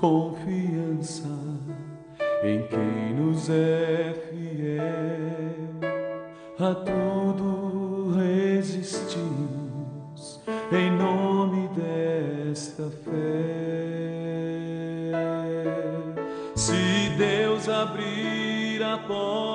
confiança 0.00 1.28
em 2.42 2.66
quem 2.68 3.14
nos 3.14 3.50
é 3.50 4.14
fiel. 4.30 4.80
A 6.58 6.74
tudo 6.74 8.14
resistimos 8.16 9.20
em 10.72 10.90
nome 10.90 11.68
desta 11.68 12.90
fé. 13.04 13.10
Se 16.56 17.10
Deus 17.18 17.68
abrir 17.68 18.82
a 18.82 18.96
porta, 18.98 19.49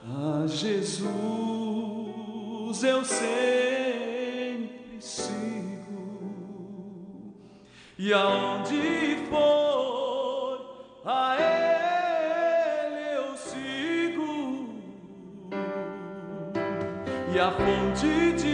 a 0.05 0.45
Jesus 0.47 1.63
eu 2.83 3.05
sempre 3.05 4.97
sigo. 4.99 6.43
E 7.97 8.11
aonde 8.13 9.25
for 9.29 11.01
a 11.05 11.37
Ele 11.39 13.15
eu 13.15 13.37
sigo. 13.37 14.67
E 17.33 17.39
a 17.39 17.51
fonte 17.51 18.33
de 18.33 18.52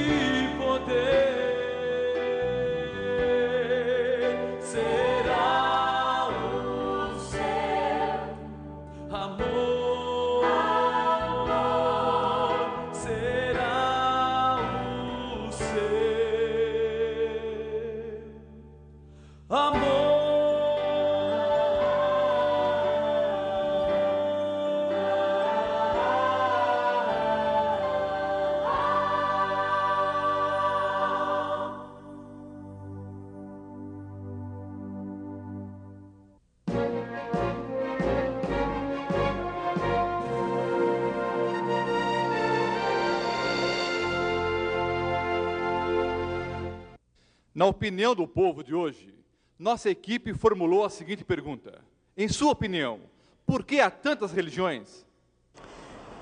opinião 47.69 48.13
do 48.13 48.27
povo 48.27 48.63
de 48.63 48.73
hoje, 48.73 49.13
nossa 49.57 49.89
equipe 49.89 50.33
formulou 50.33 50.85
a 50.85 50.89
seguinte 50.89 51.23
pergunta: 51.23 51.81
Em 52.17 52.27
sua 52.27 52.51
opinião, 52.51 52.99
por 53.45 53.63
que 53.63 53.79
há 53.79 53.89
tantas 53.89 54.31
religiões? 54.31 55.05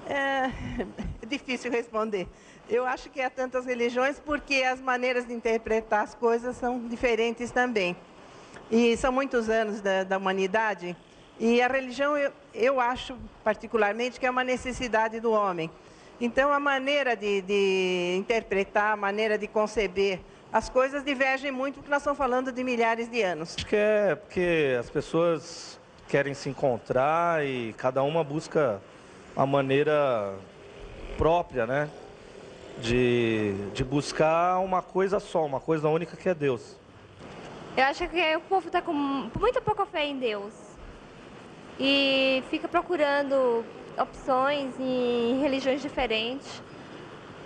É 0.05 0.51
difícil 1.27 1.71
responder. 1.71 2.27
Eu 2.69 2.85
acho 2.85 3.09
que 3.09 3.21
há 3.21 3.29
tantas 3.29 3.65
religiões 3.65 4.19
porque 4.19 4.55
as 4.63 4.81
maneiras 4.81 5.25
de 5.25 5.33
interpretar 5.33 6.03
as 6.03 6.13
coisas 6.13 6.55
são 6.57 6.87
diferentes 6.87 7.51
também. 7.51 7.95
E 8.69 8.97
são 8.97 9.11
muitos 9.11 9.49
anos 9.49 9.81
da, 9.81 10.03
da 10.03 10.17
humanidade. 10.17 10.95
E 11.39 11.61
a 11.61 11.67
religião, 11.67 12.17
eu, 12.17 12.31
eu 12.53 12.79
acho 12.79 13.15
particularmente 13.43 14.19
que 14.19 14.25
é 14.25 14.29
uma 14.29 14.43
necessidade 14.43 15.19
do 15.19 15.31
homem. 15.31 15.69
Então, 16.19 16.51
a 16.51 16.59
maneira 16.59 17.15
de, 17.15 17.41
de 17.41 18.15
interpretar, 18.17 18.93
a 18.93 18.97
maneira 18.97 19.37
de 19.37 19.47
conceber 19.47 20.19
as 20.51 20.69
coisas 20.69 21.03
divergem 21.03 21.51
muito, 21.51 21.75
porque 21.75 21.89
nós 21.89 22.01
estamos 22.01 22.17
falando 22.17 22.51
de 22.51 22.63
milhares 22.63 23.09
de 23.09 23.21
anos. 23.21 23.55
Acho 23.55 23.65
que 23.65 23.75
é 23.75 24.15
porque 24.15 24.75
as 24.79 24.89
pessoas 24.89 25.79
querem 26.07 26.33
se 26.33 26.49
encontrar 26.49 27.45
e 27.45 27.73
cada 27.77 28.01
uma 28.01 28.23
busca 28.23 28.81
a 29.35 29.45
maneira 29.45 30.33
própria, 31.17 31.65
né? 31.65 31.89
De, 32.79 33.53
de 33.73 33.83
buscar 33.83 34.59
uma 34.59 34.81
coisa 34.81 35.19
só, 35.19 35.45
uma 35.45 35.59
coisa 35.59 35.89
única 35.89 36.15
que 36.15 36.29
é 36.29 36.33
Deus. 36.33 36.75
Eu 37.75 37.83
acho 37.83 38.07
que 38.07 38.35
o 38.35 38.41
povo 38.41 38.67
está 38.67 38.81
com 38.81 38.93
muita 38.93 39.61
pouca 39.61 39.85
fé 39.85 40.05
em 40.05 40.17
Deus. 40.17 40.53
E 41.79 42.43
fica 42.49 42.67
procurando 42.67 43.63
opções 43.99 44.73
em 44.79 45.39
religiões 45.39 45.81
diferentes, 45.81 46.61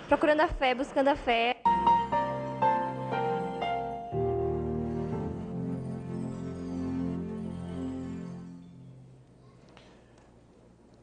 procurando 0.08 0.40
a 0.40 0.48
fé, 0.48 0.74
buscando 0.74 1.08
a 1.08 1.16
fé. 1.16 1.56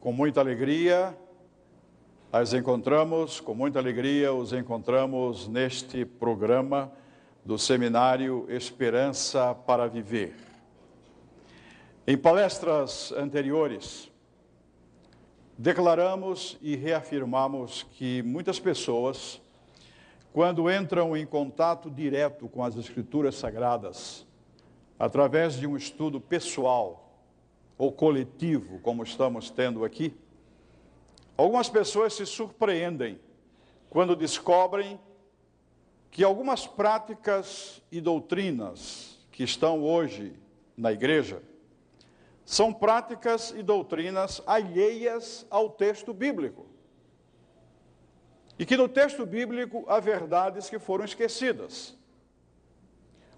Com 0.00 0.14
muita 0.14 0.40
alegria, 0.40 1.14
as 2.32 2.54
encontramos, 2.54 3.38
com 3.38 3.54
muita 3.54 3.78
alegria, 3.78 4.32
os 4.32 4.50
encontramos 4.50 5.46
neste 5.46 6.06
programa 6.06 6.90
do 7.44 7.58
seminário 7.58 8.46
Esperança 8.48 9.54
para 9.54 9.86
Viver. 9.86 10.34
Em 12.06 12.16
palestras 12.16 13.12
anteriores, 13.12 14.10
declaramos 15.58 16.56
e 16.62 16.76
reafirmamos 16.76 17.82
que 17.92 18.22
muitas 18.22 18.58
pessoas, 18.58 19.38
quando 20.32 20.70
entram 20.70 21.14
em 21.14 21.26
contato 21.26 21.90
direto 21.90 22.48
com 22.48 22.64
as 22.64 22.74
Escrituras 22.74 23.34
Sagradas, 23.34 24.26
através 24.98 25.56
de 25.56 25.66
um 25.66 25.76
estudo 25.76 26.18
pessoal 26.18 27.09
ou 27.80 27.90
coletivo, 27.90 28.78
como 28.80 29.02
estamos 29.02 29.48
tendo 29.48 29.86
aqui, 29.86 30.14
algumas 31.34 31.70
pessoas 31.70 32.12
se 32.12 32.26
surpreendem 32.26 33.18
quando 33.88 34.14
descobrem 34.14 35.00
que 36.10 36.22
algumas 36.22 36.66
práticas 36.66 37.82
e 37.90 37.98
doutrinas 37.98 39.18
que 39.32 39.42
estão 39.42 39.82
hoje 39.82 40.34
na 40.76 40.92
igreja 40.92 41.42
são 42.44 42.70
práticas 42.70 43.50
e 43.56 43.62
doutrinas 43.62 44.42
alheias 44.46 45.46
ao 45.48 45.70
texto 45.70 46.12
bíblico. 46.12 46.66
E 48.58 48.66
que 48.66 48.76
no 48.76 48.90
texto 48.90 49.24
bíblico 49.24 49.86
há 49.88 49.98
verdades 49.98 50.68
que 50.68 50.78
foram 50.78 51.06
esquecidas. 51.06 51.96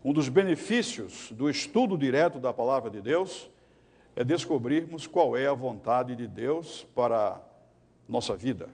Um 0.04 0.12
dos 0.12 0.28
benefícios 0.28 1.30
do 1.30 1.48
estudo 1.48 1.96
direto 1.96 2.40
da 2.40 2.52
palavra 2.52 2.90
de 2.90 3.00
Deus 3.00 3.51
é 4.14 4.22
descobrirmos 4.22 5.06
qual 5.06 5.36
é 5.36 5.46
a 5.46 5.54
vontade 5.54 6.14
de 6.14 6.26
Deus 6.26 6.86
para 6.94 7.40
nossa 8.08 8.36
vida. 8.36 8.68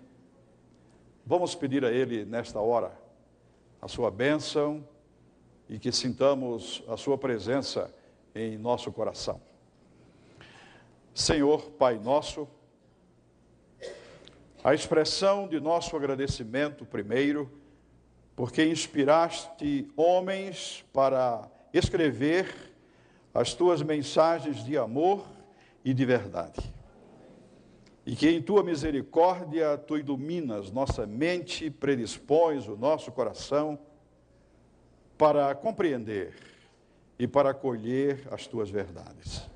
Vamos 1.25 1.55
pedir 1.55 1.85
a 1.85 1.93
Ele 1.93 2.25
nesta 2.25 2.61
hora 2.61 2.93
a 3.81 3.87
sua 3.87 4.11
bênção 4.11 4.87
e 5.69 5.79
que 5.79 5.93
sintamos 5.93 6.83
a 6.89 6.97
sua 6.97 7.17
presença 7.17 7.95
em 8.35 8.57
nosso 8.57 8.91
coração. 8.91 9.41
Senhor, 11.15 11.71
Pai 11.73 11.99
nosso, 11.99 12.49
a 14.63 14.75
expressão 14.75 15.47
de 15.47 15.61
nosso 15.61 15.97
agradecimento, 15.97 16.85
primeiro, 16.85 17.51
porque 18.35 18.65
inspiraste 18.65 19.89
homens 19.97 20.85
para 20.93 21.49
escrever 21.73 22.68
as 23.39 23.55
tuas 23.55 23.81
mensagens 23.83 24.65
de 24.65 24.77
amor 24.77 25.25
e 25.85 25.95
de 25.95 26.05
verdade. 26.05 26.59
E 28.05 28.17
que 28.17 28.29
em 28.29 28.43
tua 28.43 28.65
misericórdia 28.65 29.79
tu 29.79 29.97
iluminas 29.97 30.73
nossa 30.73 31.07
mente, 31.07 31.71
predispões 31.71 32.67
o 32.67 32.77
nosso 32.77 33.13
coração 33.13 33.79
para 35.17 35.55
compreender 35.55 36.35
e 37.17 37.29
para 37.29 37.51
acolher 37.51 38.27
as 38.29 38.49
tuas 38.49 38.71
verdades. 38.71 39.49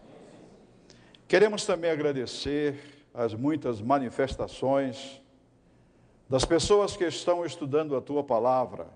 Queremos 1.26 1.66
também 1.66 1.90
agradecer 1.90 2.78
as 3.12 3.34
muitas 3.34 3.80
manifestações 3.80 5.20
das 6.28 6.44
pessoas 6.44 6.96
que 6.96 7.04
estão 7.04 7.44
estudando 7.44 7.96
a 7.96 8.00
tua 8.00 8.22
palavra 8.22 8.86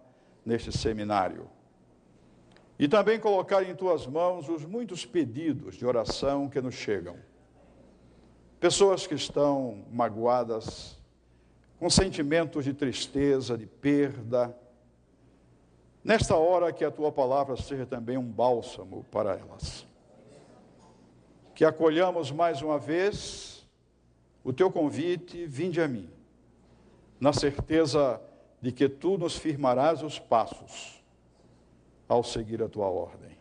neste 0.44 0.70
seminário. 0.70 1.55
E 2.78 2.86
também 2.86 3.18
colocar 3.18 3.62
em 3.62 3.74
tuas 3.74 4.06
mãos 4.06 4.48
os 4.48 4.64
muitos 4.64 5.06
pedidos 5.06 5.76
de 5.76 5.86
oração 5.86 6.48
que 6.48 6.60
nos 6.60 6.74
chegam 6.74 7.16
Pessoas 8.58 9.06
que 9.06 9.14
estão 9.14 9.84
magoadas, 9.92 10.96
com 11.78 11.90
sentimentos 11.90 12.64
de 12.64 12.72
tristeza, 12.72 13.56
de 13.56 13.66
perda. 13.66 14.56
Nesta 16.02 16.34
hora, 16.36 16.72
que 16.72 16.82
a 16.82 16.90
tua 16.90 17.12
palavra 17.12 17.56
seja 17.56 17.84
também 17.84 18.16
um 18.16 18.24
bálsamo 18.24 19.04
para 19.10 19.36
elas. 19.36 19.86
Que 21.54 21.66
acolhamos 21.66 22.32
mais 22.32 22.62
uma 22.62 22.78
vez 22.78 23.68
o 24.42 24.54
teu 24.54 24.70
convite, 24.70 25.44
vinde 25.44 25.80
a 25.80 25.86
mim, 25.86 26.08
na 27.20 27.32
certeza 27.34 28.20
de 28.62 28.72
que 28.72 28.88
tu 28.88 29.18
nos 29.18 29.36
firmarás 29.36 30.02
os 30.02 30.18
passos 30.18 30.95
ao 32.08 32.22
seguir 32.22 32.62
a 32.62 32.68
tua 32.68 32.88
ordem. 32.88 33.36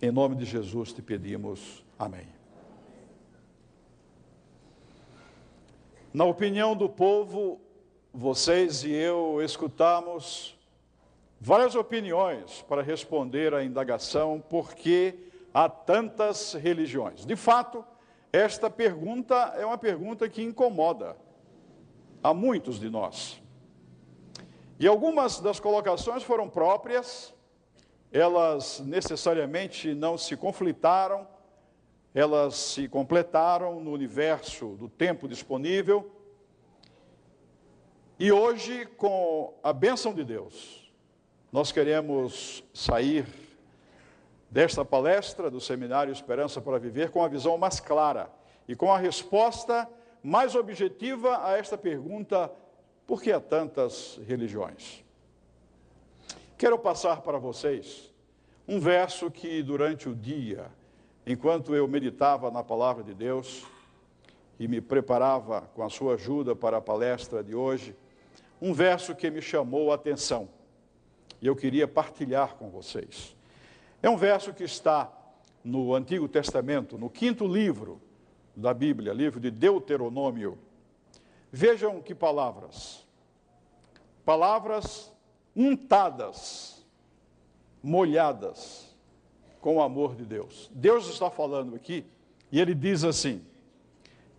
Em 0.00 0.10
nome 0.10 0.36
de 0.36 0.44
Jesus 0.44 0.92
te 0.92 1.02
pedimos. 1.02 1.84
Amém. 1.98 2.28
Na 6.12 6.24
opinião 6.24 6.74
do 6.74 6.88
povo, 6.88 7.60
vocês 8.12 8.84
e 8.84 8.90
eu 8.90 9.42
escutamos 9.42 10.56
várias 11.40 11.74
opiniões 11.74 12.62
para 12.62 12.82
responder 12.82 13.52
à 13.52 13.62
indagação 13.62 14.42
por 14.48 14.74
que 14.74 15.30
há 15.52 15.68
tantas 15.68 16.54
religiões. 16.54 17.26
De 17.26 17.36
fato, 17.36 17.84
esta 18.32 18.70
pergunta 18.70 19.54
é 19.58 19.66
uma 19.66 19.78
pergunta 19.78 20.28
que 20.28 20.42
incomoda 20.42 21.16
a 22.22 22.32
muitos 22.32 22.80
de 22.80 22.88
nós. 22.88 23.40
E 24.78 24.86
algumas 24.86 25.40
das 25.40 25.60
colocações 25.60 26.22
foram 26.22 26.48
próprias, 26.48 27.34
elas 28.12 28.80
necessariamente 28.80 29.94
não 29.94 30.16
se 30.16 30.36
conflitaram 30.36 31.26
elas 32.16 32.54
se 32.54 32.88
completaram 32.88 33.78
no 33.78 33.92
universo 33.92 34.68
do 34.76 34.88
tempo 34.88 35.28
disponível. 35.28 36.10
E 38.18 38.32
hoje, 38.32 38.86
com 38.96 39.52
a 39.62 39.70
bênção 39.70 40.14
de 40.14 40.24
Deus, 40.24 40.90
nós 41.52 41.70
queremos 41.70 42.64
sair 42.72 43.26
desta 44.50 44.82
palestra 44.82 45.50
do 45.50 45.60
Seminário 45.60 46.10
Esperança 46.10 46.58
para 46.58 46.78
Viver 46.78 47.10
com 47.10 47.22
a 47.22 47.28
visão 47.28 47.58
mais 47.58 47.80
clara 47.80 48.30
e 48.66 48.74
com 48.74 48.90
a 48.90 48.96
resposta 48.96 49.86
mais 50.22 50.54
objetiva 50.54 51.46
a 51.46 51.58
esta 51.58 51.76
pergunta: 51.76 52.50
por 53.06 53.20
que 53.20 53.30
há 53.30 53.40
tantas 53.40 54.18
religiões? 54.26 55.04
Quero 56.58 56.78
passar 56.78 57.20
para 57.22 57.38
vocês 57.38 58.12
um 58.66 58.80
verso 58.80 59.30
que 59.30 59.62
durante 59.62 60.08
o 60.08 60.14
dia 60.14 60.70
Enquanto 61.28 61.74
eu 61.74 61.88
meditava 61.88 62.52
na 62.52 62.62
palavra 62.62 63.02
de 63.02 63.12
Deus 63.12 63.66
e 64.60 64.68
me 64.68 64.80
preparava 64.80 65.62
com 65.74 65.82
a 65.82 65.90
sua 65.90 66.14
ajuda 66.14 66.54
para 66.54 66.76
a 66.76 66.80
palestra 66.80 67.42
de 67.42 67.52
hoje, 67.52 67.96
um 68.62 68.72
verso 68.72 69.12
que 69.12 69.28
me 69.28 69.42
chamou 69.42 69.90
a 69.90 69.96
atenção 69.96 70.48
e 71.42 71.46
eu 71.48 71.56
queria 71.56 71.88
partilhar 71.88 72.54
com 72.54 72.70
vocês. 72.70 73.36
É 74.00 74.08
um 74.08 74.16
verso 74.16 74.54
que 74.54 74.62
está 74.62 75.12
no 75.64 75.92
Antigo 75.96 76.28
Testamento, 76.28 76.96
no 76.96 77.10
quinto 77.10 77.44
livro 77.44 78.00
da 78.54 78.72
Bíblia, 78.72 79.12
livro 79.12 79.40
de 79.40 79.50
Deuteronômio. 79.50 80.56
Vejam 81.50 82.00
que 82.00 82.14
palavras. 82.14 83.04
Palavras 84.24 85.12
untadas, 85.56 86.84
molhadas 87.82 88.94
com 89.60 89.76
o 89.76 89.82
amor 89.82 90.14
de 90.14 90.24
Deus. 90.24 90.70
Deus 90.74 91.08
está 91.08 91.30
falando 91.30 91.74
aqui 91.74 92.04
e 92.52 92.60
ele 92.60 92.74
diz 92.74 93.02
assim: 93.02 93.42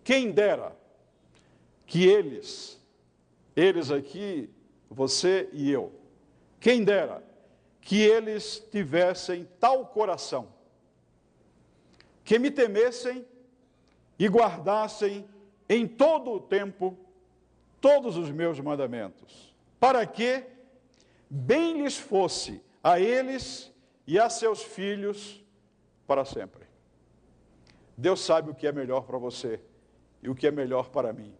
quem 0.04 0.30
dera 0.30 0.76
que 1.84 2.06
eles, 2.06 2.80
eles 3.56 3.90
aqui, 3.90 4.48
você 4.88 5.48
e 5.52 5.70
eu, 5.70 5.92
quem 6.60 6.84
dera 6.84 7.22
que 7.80 8.00
eles 8.00 8.66
tivessem 8.70 9.48
tal 9.58 9.86
coração, 9.86 10.48
que 12.24 12.38
me 12.38 12.50
temessem 12.50 13.26
e 14.18 14.28
guardassem 14.28 15.26
em 15.68 15.86
todo 15.86 16.32
o 16.32 16.40
tempo 16.40 16.96
todos 17.80 18.16
os 18.16 18.30
meus 18.30 18.60
mandamentos, 18.60 19.54
para 19.80 20.04
que 20.06 20.44
bem 21.30 21.82
lhes 21.82 21.96
fosse 21.96 22.62
a 22.82 22.98
eles 22.98 23.72
e 24.06 24.18
a 24.18 24.30
seus 24.30 24.62
filhos 24.62 25.44
para 26.06 26.24
sempre. 26.24 26.66
Deus 27.96 28.20
sabe 28.20 28.50
o 28.50 28.54
que 28.54 28.66
é 28.66 28.72
melhor 28.72 29.02
para 29.02 29.18
você 29.18 29.60
e 30.22 30.28
o 30.28 30.34
que 30.34 30.46
é 30.46 30.50
melhor 30.50 30.88
para 30.90 31.12
mim. 31.12 31.34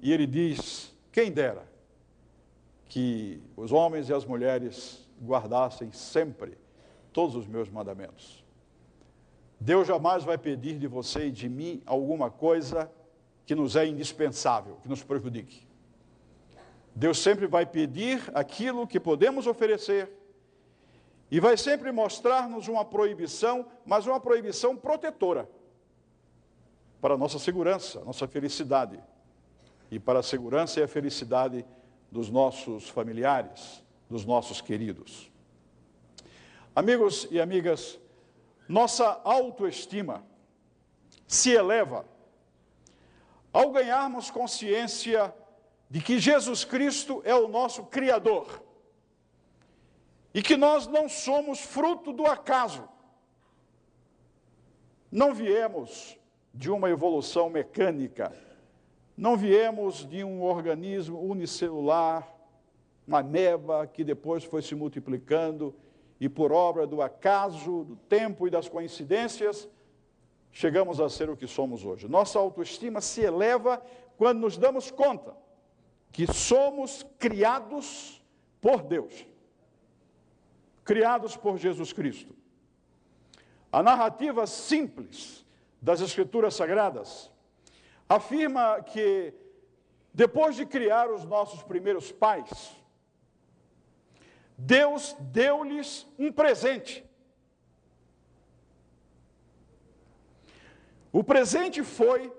E 0.00 0.12
Ele 0.12 0.26
diz: 0.26 0.94
quem 1.12 1.30
dera 1.30 1.66
que 2.86 3.42
os 3.56 3.72
homens 3.72 4.08
e 4.08 4.12
as 4.12 4.24
mulheres 4.24 5.08
guardassem 5.22 5.92
sempre 5.92 6.56
todos 7.12 7.36
os 7.36 7.46
meus 7.46 7.70
mandamentos. 7.70 8.44
Deus 9.58 9.86
jamais 9.86 10.24
vai 10.24 10.36
pedir 10.36 10.78
de 10.78 10.86
você 10.86 11.28
e 11.28 11.30
de 11.30 11.48
mim 11.48 11.82
alguma 11.86 12.30
coisa 12.30 12.90
que 13.46 13.54
nos 13.54 13.76
é 13.76 13.86
indispensável, 13.86 14.76
que 14.82 14.88
nos 14.88 15.02
prejudique. 15.02 15.66
Deus 16.94 17.18
sempre 17.18 17.46
vai 17.46 17.66
pedir 17.66 18.22
aquilo 18.34 18.86
que 18.86 19.00
podemos 19.00 19.46
oferecer 19.46 20.10
e 21.30 21.40
vai 21.40 21.56
sempre 21.56 21.90
mostrar-nos 21.90 22.68
uma 22.68 22.84
proibição, 22.84 23.66
mas 23.84 24.06
uma 24.06 24.20
proibição 24.20 24.76
protetora 24.76 25.48
para 27.00 27.14
a 27.14 27.18
nossa 27.18 27.38
segurança, 27.38 28.04
nossa 28.04 28.28
felicidade 28.28 29.02
e 29.90 29.98
para 29.98 30.20
a 30.20 30.22
segurança 30.22 30.78
e 30.78 30.84
a 30.84 30.88
felicidade 30.88 31.66
dos 32.10 32.30
nossos 32.30 32.88
familiares, 32.88 33.82
dos 34.08 34.24
nossos 34.24 34.60
queridos. 34.60 35.30
Amigos 36.76 37.26
e 37.30 37.40
amigas, 37.40 37.98
nossa 38.68 39.20
autoestima 39.24 40.24
se 41.26 41.50
eleva 41.50 42.06
ao 43.52 43.70
ganharmos 43.72 44.30
consciência 44.30 45.34
de 45.94 46.00
que 46.00 46.18
Jesus 46.18 46.64
Cristo 46.64 47.22
é 47.24 47.32
o 47.36 47.46
nosso 47.46 47.84
Criador 47.84 48.60
e 50.34 50.42
que 50.42 50.56
nós 50.56 50.88
não 50.88 51.08
somos 51.08 51.60
fruto 51.60 52.12
do 52.12 52.26
acaso. 52.26 52.88
Não 55.08 55.32
viemos 55.32 56.18
de 56.52 56.68
uma 56.68 56.90
evolução 56.90 57.48
mecânica, 57.48 58.36
não 59.16 59.36
viemos 59.36 60.04
de 60.04 60.24
um 60.24 60.42
organismo 60.42 61.20
unicelular, 61.20 62.28
uma 63.06 63.22
neva 63.22 63.86
que 63.86 64.02
depois 64.02 64.42
foi 64.42 64.62
se 64.62 64.74
multiplicando 64.74 65.72
e 66.18 66.28
por 66.28 66.50
obra 66.50 66.88
do 66.88 67.02
acaso, 67.02 67.84
do 67.84 67.94
tempo 67.94 68.48
e 68.48 68.50
das 68.50 68.68
coincidências, 68.68 69.68
chegamos 70.50 71.00
a 71.00 71.08
ser 71.08 71.30
o 71.30 71.36
que 71.36 71.46
somos 71.46 71.84
hoje. 71.84 72.08
Nossa 72.08 72.40
autoestima 72.40 73.00
se 73.00 73.20
eleva 73.20 73.80
quando 74.16 74.40
nos 74.40 74.58
damos 74.58 74.90
conta 74.90 75.43
que 76.14 76.32
somos 76.32 77.04
criados 77.18 78.22
por 78.60 78.84
Deus, 78.84 79.26
criados 80.84 81.36
por 81.36 81.58
Jesus 81.58 81.92
Cristo. 81.92 82.32
A 83.72 83.82
narrativa 83.82 84.46
simples 84.46 85.44
das 85.82 86.00
Escrituras 86.00 86.54
Sagradas 86.54 87.32
afirma 88.08 88.80
que, 88.80 89.34
depois 90.12 90.54
de 90.54 90.64
criar 90.64 91.10
os 91.10 91.24
nossos 91.24 91.64
primeiros 91.64 92.12
pais, 92.12 92.76
Deus 94.56 95.16
deu-lhes 95.18 96.06
um 96.16 96.30
presente. 96.30 97.04
O 101.10 101.24
presente 101.24 101.82
foi 101.82 102.32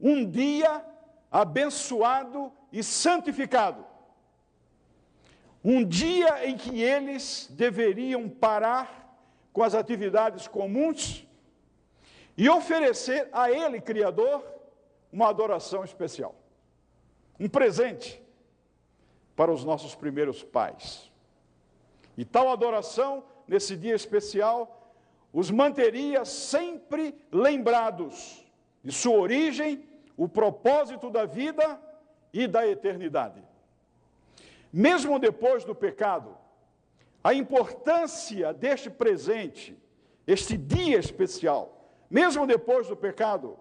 um 0.00 0.28
dia 0.28 0.84
abençoado 1.32 2.52
e 2.70 2.84
santificado. 2.84 3.86
Um 5.64 5.82
dia 5.84 6.46
em 6.46 6.56
que 6.56 6.82
eles 6.82 7.48
deveriam 7.50 8.28
parar 8.28 9.16
com 9.52 9.62
as 9.62 9.74
atividades 9.74 10.46
comuns 10.46 11.26
e 12.36 12.48
oferecer 12.48 13.28
a 13.32 13.50
Ele, 13.50 13.80
Criador, 13.80 14.44
uma 15.10 15.28
adoração 15.28 15.84
especial. 15.84 16.34
Um 17.40 17.48
presente 17.48 18.20
para 19.34 19.52
os 19.52 19.64
nossos 19.64 19.94
primeiros 19.94 20.42
pais. 20.42 21.10
E 22.16 22.24
tal 22.24 22.50
adoração, 22.50 23.24
nesse 23.46 23.76
dia 23.76 23.94
especial, 23.94 24.94
os 25.32 25.50
manteria 25.50 26.24
sempre 26.24 27.14
lembrados 27.30 28.44
de 28.82 28.92
sua 28.92 29.16
origem, 29.16 29.88
o 30.16 30.28
propósito 30.28 31.10
da 31.10 31.24
vida 31.24 31.80
e 32.32 32.46
da 32.46 32.66
eternidade. 32.66 33.42
Mesmo 34.72 35.18
depois 35.18 35.64
do 35.64 35.74
pecado, 35.74 36.36
a 37.22 37.34
importância 37.34 38.52
deste 38.52 38.90
presente, 38.90 39.76
este 40.26 40.56
dia 40.56 40.98
especial, 40.98 41.90
mesmo 42.10 42.46
depois 42.46 42.88
do 42.88 42.96
pecado, 42.96 43.58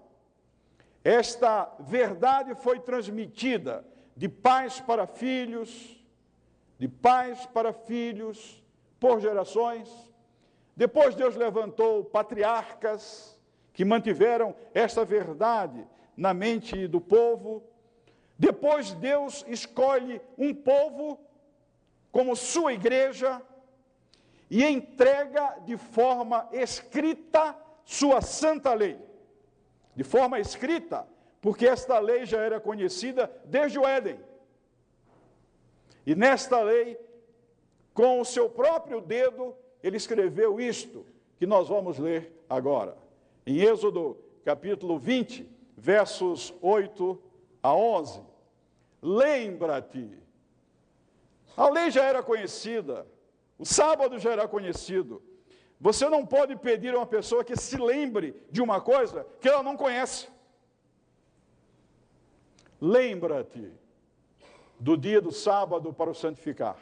esta 1.03 1.71
verdade 1.79 2.55
foi 2.55 2.79
transmitida 2.79 3.85
de 4.15 4.29
pais 4.29 4.79
para 4.79 5.07
filhos, 5.07 5.99
de 6.77 6.87
pais 6.87 7.45
para 7.47 7.73
filhos, 7.73 8.63
por 8.99 9.19
gerações. 9.19 9.89
Depois 10.75 11.15
Deus 11.15 11.35
levantou 11.35 12.05
patriarcas 12.05 13.39
que 13.73 13.83
mantiveram 13.83 14.55
esta 14.73 15.03
verdade 15.03 15.85
na 16.21 16.35
mente 16.35 16.87
do 16.87 17.01
povo. 17.01 17.63
Depois 18.37 18.93
Deus 18.93 19.43
escolhe 19.47 20.21
um 20.37 20.53
povo 20.53 21.19
como 22.11 22.35
sua 22.35 22.73
igreja 22.73 23.41
e 24.47 24.63
entrega 24.63 25.57
de 25.65 25.77
forma 25.77 26.47
escrita 26.51 27.57
sua 27.83 28.21
santa 28.21 28.71
lei. 28.71 28.99
De 29.95 30.03
forma 30.03 30.39
escrita, 30.39 31.07
porque 31.41 31.65
esta 31.65 31.97
lei 31.97 32.23
já 32.23 32.39
era 32.39 32.59
conhecida 32.59 33.29
desde 33.45 33.79
o 33.79 33.87
Éden. 33.87 34.19
E 36.05 36.13
nesta 36.13 36.61
lei, 36.61 36.99
com 37.95 38.21
o 38.21 38.25
seu 38.25 38.47
próprio 38.47 39.01
dedo, 39.01 39.55
ele 39.81 39.97
escreveu 39.97 40.59
isto 40.59 41.03
que 41.39 41.47
nós 41.47 41.67
vamos 41.67 41.97
ler 41.97 42.45
agora. 42.47 42.95
Em 43.43 43.59
Êxodo 43.59 44.17
capítulo 44.45 44.99
20, 44.99 45.60
versos 45.81 46.53
8 46.61 47.19
a 47.63 47.73
11. 47.73 48.21
Lembra-te. 49.01 50.15
A 51.57 51.67
lei 51.69 51.89
já 51.89 52.03
era 52.03 52.21
conhecida, 52.21 53.07
o 53.57 53.65
sábado 53.65 54.19
já 54.19 54.31
era 54.31 54.47
conhecido. 54.47 55.23
Você 55.79 56.07
não 56.07 56.23
pode 56.23 56.55
pedir 56.55 56.93
a 56.93 56.99
uma 56.99 57.07
pessoa 57.07 57.43
que 57.43 57.55
se 57.55 57.77
lembre 57.77 58.39
de 58.51 58.61
uma 58.61 58.79
coisa 58.79 59.25
que 59.39 59.49
ela 59.49 59.63
não 59.63 59.75
conhece. 59.75 60.29
Lembra-te 62.79 63.73
do 64.79 64.95
dia 64.95 65.19
do 65.19 65.31
sábado 65.31 65.91
para 65.91 66.11
o 66.11 66.15
santificar. 66.15 66.77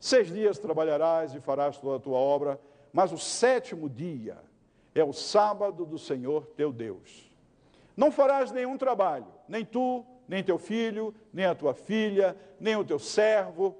Seis 0.00 0.32
dias 0.32 0.58
trabalharás 0.58 1.32
e 1.34 1.40
farás 1.40 1.78
toda 1.78 1.96
a 1.96 2.00
tua 2.00 2.18
obra, 2.18 2.60
mas 2.92 3.12
o 3.12 3.18
sétimo 3.18 3.88
dia 3.88 4.36
é 4.96 5.04
o 5.04 5.12
sábado 5.12 5.86
do 5.86 5.98
Senhor 5.98 6.46
teu 6.56 6.72
Deus. 6.72 7.29
Não 7.96 8.10
farás 8.10 8.52
nenhum 8.52 8.76
trabalho, 8.76 9.26
nem 9.48 9.64
tu, 9.64 10.04
nem 10.28 10.44
teu 10.44 10.58
filho, 10.58 11.14
nem 11.32 11.46
a 11.46 11.54
tua 11.54 11.74
filha, 11.74 12.36
nem 12.58 12.76
o 12.76 12.84
teu 12.84 12.98
servo, 12.98 13.76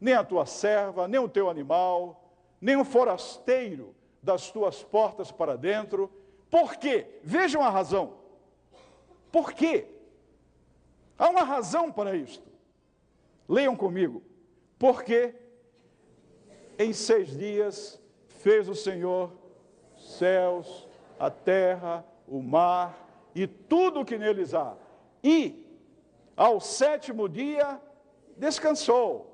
nem 0.00 0.14
a 0.14 0.24
tua 0.24 0.46
serva, 0.46 1.06
nem 1.06 1.20
o 1.20 1.28
teu 1.28 1.50
animal, 1.50 2.30
nem 2.60 2.76
o 2.76 2.84
forasteiro 2.84 3.94
das 4.22 4.50
tuas 4.50 4.82
portas 4.82 5.30
para 5.30 5.56
dentro. 5.56 6.10
Por 6.50 6.76
quê? 6.76 7.06
Vejam 7.22 7.62
a 7.62 7.68
razão. 7.68 8.14
Por 9.30 9.52
quê? 9.52 9.86
Há 11.18 11.28
uma 11.28 11.42
razão 11.42 11.92
para 11.92 12.16
isto. 12.16 12.46
Leiam 13.48 13.76
comigo. 13.76 14.22
Porque 14.78 15.34
em 16.78 16.92
seis 16.92 17.36
dias 17.36 18.00
fez 18.26 18.68
o 18.68 18.74
Senhor 18.74 19.32
céus, 19.96 20.86
a 21.18 21.30
terra, 21.30 22.04
o 22.26 22.42
mar 22.42 23.05
e 23.36 23.46
tudo 23.46 24.00
o 24.00 24.04
que 24.04 24.16
neles 24.16 24.54
há. 24.54 24.74
E 25.22 25.62
ao 26.34 26.58
sétimo 26.58 27.28
dia 27.28 27.78
descansou. 28.34 29.30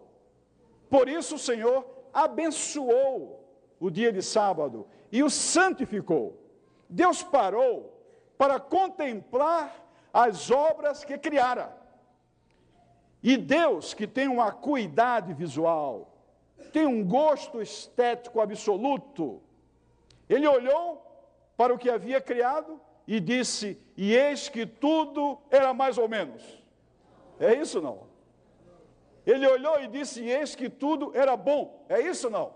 Por 0.91 1.09
isso 1.09 1.37
o 1.37 1.39
Senhor 1.39 1.87
abençoou 2.13 3.49
o 3.79 3.89
dia 3.89 4.13
de 4.13 4.21
sábado 4.21 4.89
e 5.13 5.23
o 5.23 5.31
santificou. 5.31 6.37
Deus 6.89 7.23
parou 7.23 7.97
para 8.37 8.59
contemplar 8.59 9.73
as 10.13 10.51
obras 10.51 11.05
que 11.05 11.17
criara. 11.17 11.73
E 13.23 13.37
Deus, 13.37 13.95
que 13.95 14.09
tem 14.09 14.27
uma 14.27 14.49
acuidade 14.49 15.33
visual, 15.33 16.13
tem 16.73 16.87
um 16.87 17.07
gosto 17.07 17.63
estético 17.63 18.41
absoluto, 18.41 19.41
ele 20.29 20.47
olhou 20.49 21.07
para 21.57 21.73
o 21.73 21.79
que 21.79 21.89
havia 21.89 22.21
criado 22.21 22.81
e 23.07 23.21
disse: 23.21 23.79
E 23.97 24.15
eis 24.15 24.49
que 24.49 24.67
tudo 24.67 25.39
era 25.51 25.73
mais 25.75 25.99
ou 25.99 26.09
menos. 26.09 26.43
É 27.39 27.55
isso 27.55 27.81
não? 27.81 28.07
Ele 29.27 29.47
olhou 29.47 29.81
e 29.81 29.89
disse: 29.89 30.23
Eis 30.23 30.55
que 30.55 30.69
tudo 30.69 31.13
era 31.15 31.37
bom. 31.37 31.85
É 31.89 32.01
isso 32.01 32.29
não? 32.31 32.55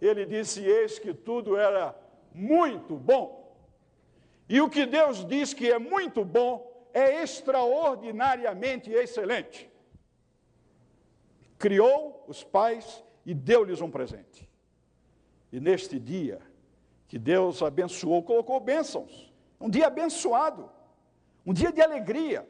Ele 0.00 0.24
disse: 0.24 0.64
Eis 0.64 0.98
que 0.98 1.12
tudo 1.14 1.56
era 1.56 1.96
muito 2.34 2.96
bom. 2.96 3.56
E 4.48 4.60
o 4.60 4.68
que 4.68 4.84
Deus 4.84 5.24
diz 5.24 5.54
que 5.54 5.70
é 5.70 5.78
muito 5.78 6.24
bom 6.24 6.70
é 6.92 7.22
extraordinariamente 7.22 8.90
excelente. 8.90 9.70
Criou 11.58 12.24
os 12.26 12.42
pais 12.42 13.02
e 13.24 13.32
deu-lhes 13.32 13.80
um 13.80 13.90
presente. 13.90 14.50
E 15.50 15.60
neste 15.60 15.98
dia 15.98 16.40
que 17.12 17.18
Deus 17.18 17.60
abençoou, 17.60 18.22
colocou 18.22 18.58
bênçãos. 18.58 19.30
Um 19.60 19.68
dia 19.68 19.88
abençoado, 19.88 20.70
um 21.44 21.52
dia 21.52 21.70
de 21.70 21.82
alegria, 21.82 22.48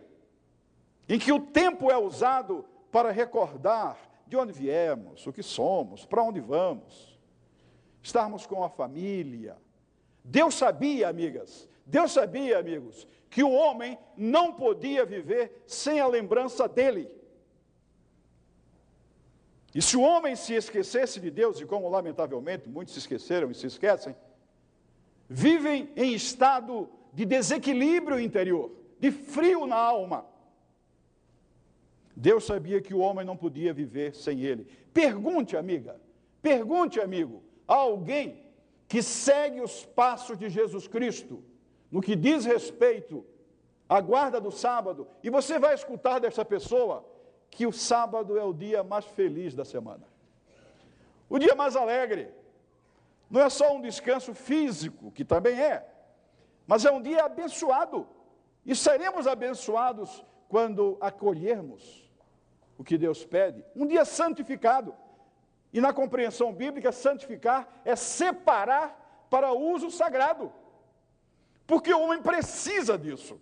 em 1.09 1.19
que 1.19 1.33
o 1.33 1.41
tempo 1.41 1.91
é 1.91 1.99
usado 1.99 2.65
para 2.93 3.11
recordar 3.11 3.99
de 4.25 4.37
onde 4.37 4.53
viemos, 4.53 5.27
o 5.27 5.33
que 5.33 5.43
somos, 5.43 6.07
para 6.07 6.23
onde 6.23 6.39
vamos, 6.39 7.19
estarmos 8.01 8.47
com 8.47 8.63
a 8.63 8.69
família. 8.69 9.57
Deus 10.23 10.55
sabia, 10.55 11.09
amigas, 11.09 11.69
Deus 11.85 12.13
sabia, 12.13 12.61
amigos, 12.61 13.09
que 13.29 13.43
o 13.43 13.51
homem 13.51 13.99
não 14.17 14.53
podia 14.53 15.05
viver 15.05 15.65
sem 15.67 15.99
a 15.99 16.07
lembrança 16.07 16.69
dele. 16.69 17.11
E 19.75 19.83
se 19.83 19.97
o 19.97 20.03
homem 20.03 20.37
se 20.37 20.55
esquecesse 20.55 21.19
de 21.19 21.33
Deus, 21.33 21.61
e 21.61 21.67
como 21.67 21.89
lamentavelmente 21.89 22.69
muitos 22.69 22.95
se 22.95 23.01
esqueceram 23.01 23.51
e 23.51 23.57
se 23.57 23.67
esquecem, 23.67 24.15
vivem 25.33 25.91
em 25.97 26.13
estado 26.13 26.89
de 27.13 27.25
desequilíbrio 27.25 28.21
interior, 28.21 28.71
de 29.01 29.11
frio 29.11 29.67
na 29.67 29.77
alma. 29.77 30.27
Deus 32.15 32.45
sabia 32.45 32.81
que 32.81 32.95
o 32.95 32.99
homem 32.99 33.25
não 33.25 33.37
podia 33.37 33.73
viver 33.73 34.15
sem 34.15 34.43
ele. 34.43 34.67
Pergunte, 34.93 35.57
amiga, 35.57 36.01
pergunte, 36.43 37.01
amigo, 37.01 37.43
a 37.67 37.75
alguém 37.75 38.43
que 38.87 39.03
segue 39.03 39.61
os 39.61 39.85
passos 39.85 40.39
de 40.39 40.51
Jesus 40.51 40.87
Cristo 40.87 41.43
no 41.91 42.01
que 42.01 42.15
diz 42.15 42.45
respeito 42.45 43.25
à 43.89 44.01
guarda 44.01 44.41
do 44.41 44.51
sábado, 44.51 45.07
e 45.23 45.29
você 45.29 45.59
vai 45.59 45.75
escutar 45.75 46.19
dessa 46.19 46.45
pessoa 46.45 47.05
que 47.51 47.67
o 47.67 47.73
sábado 47.73 48.39
é 48.39 48.45
o 48.45 48.53
dia 48.53 48.83
mais 48.83 49.05
feliz 49.05 49.55
da 49.55 49.65
semana. 49.65 50.07
O 51.29 51.39
dia 51.39 51.55
mais 51.55 51.77
alegre. 51.77 52.29
Não 53.33 53.41
é 53.41 53.49
só 53.49 53.75
um 53.75 53.81
descanso 53.81 54.35
físico, 54.35 55.11
que 55.11 55.25
também 55.25 55.59
é, 55.59 55.89
mas 56.67 56.85
é 56.85 56.91
um 56.93 57.01
dia 57.01 57.25
abençoado. 57.25 58.07
E 58.65 58.77
seremos 58.77 59.27
abençoados 59.27 60.23
quando 60.51 60.99
acolhermos 61.01 62.13
o 62.77 62.85
que 62.85 62.99
Deus 62.99 63.25
pede. 63.25 63.65
Um 63.75 63.87
dia 63.87 64.05
santificado. 64.05 64.95
E 65.73 65.81
na 65.81 65.95
compreensão 65.95 66.53
bíblica, 66.53 66.93
santificar 66.93 67.81
é 67.87 67.97
separar 67.97 69.27
para 69.31 69.55
uso 69.55 69.91
sagrado. 69.91 70.53
Porque 71.67 71.93
o 71.95 72.03
homem 72.03 72.21
precisa 72.21 72.99
disso. 72.99 73.41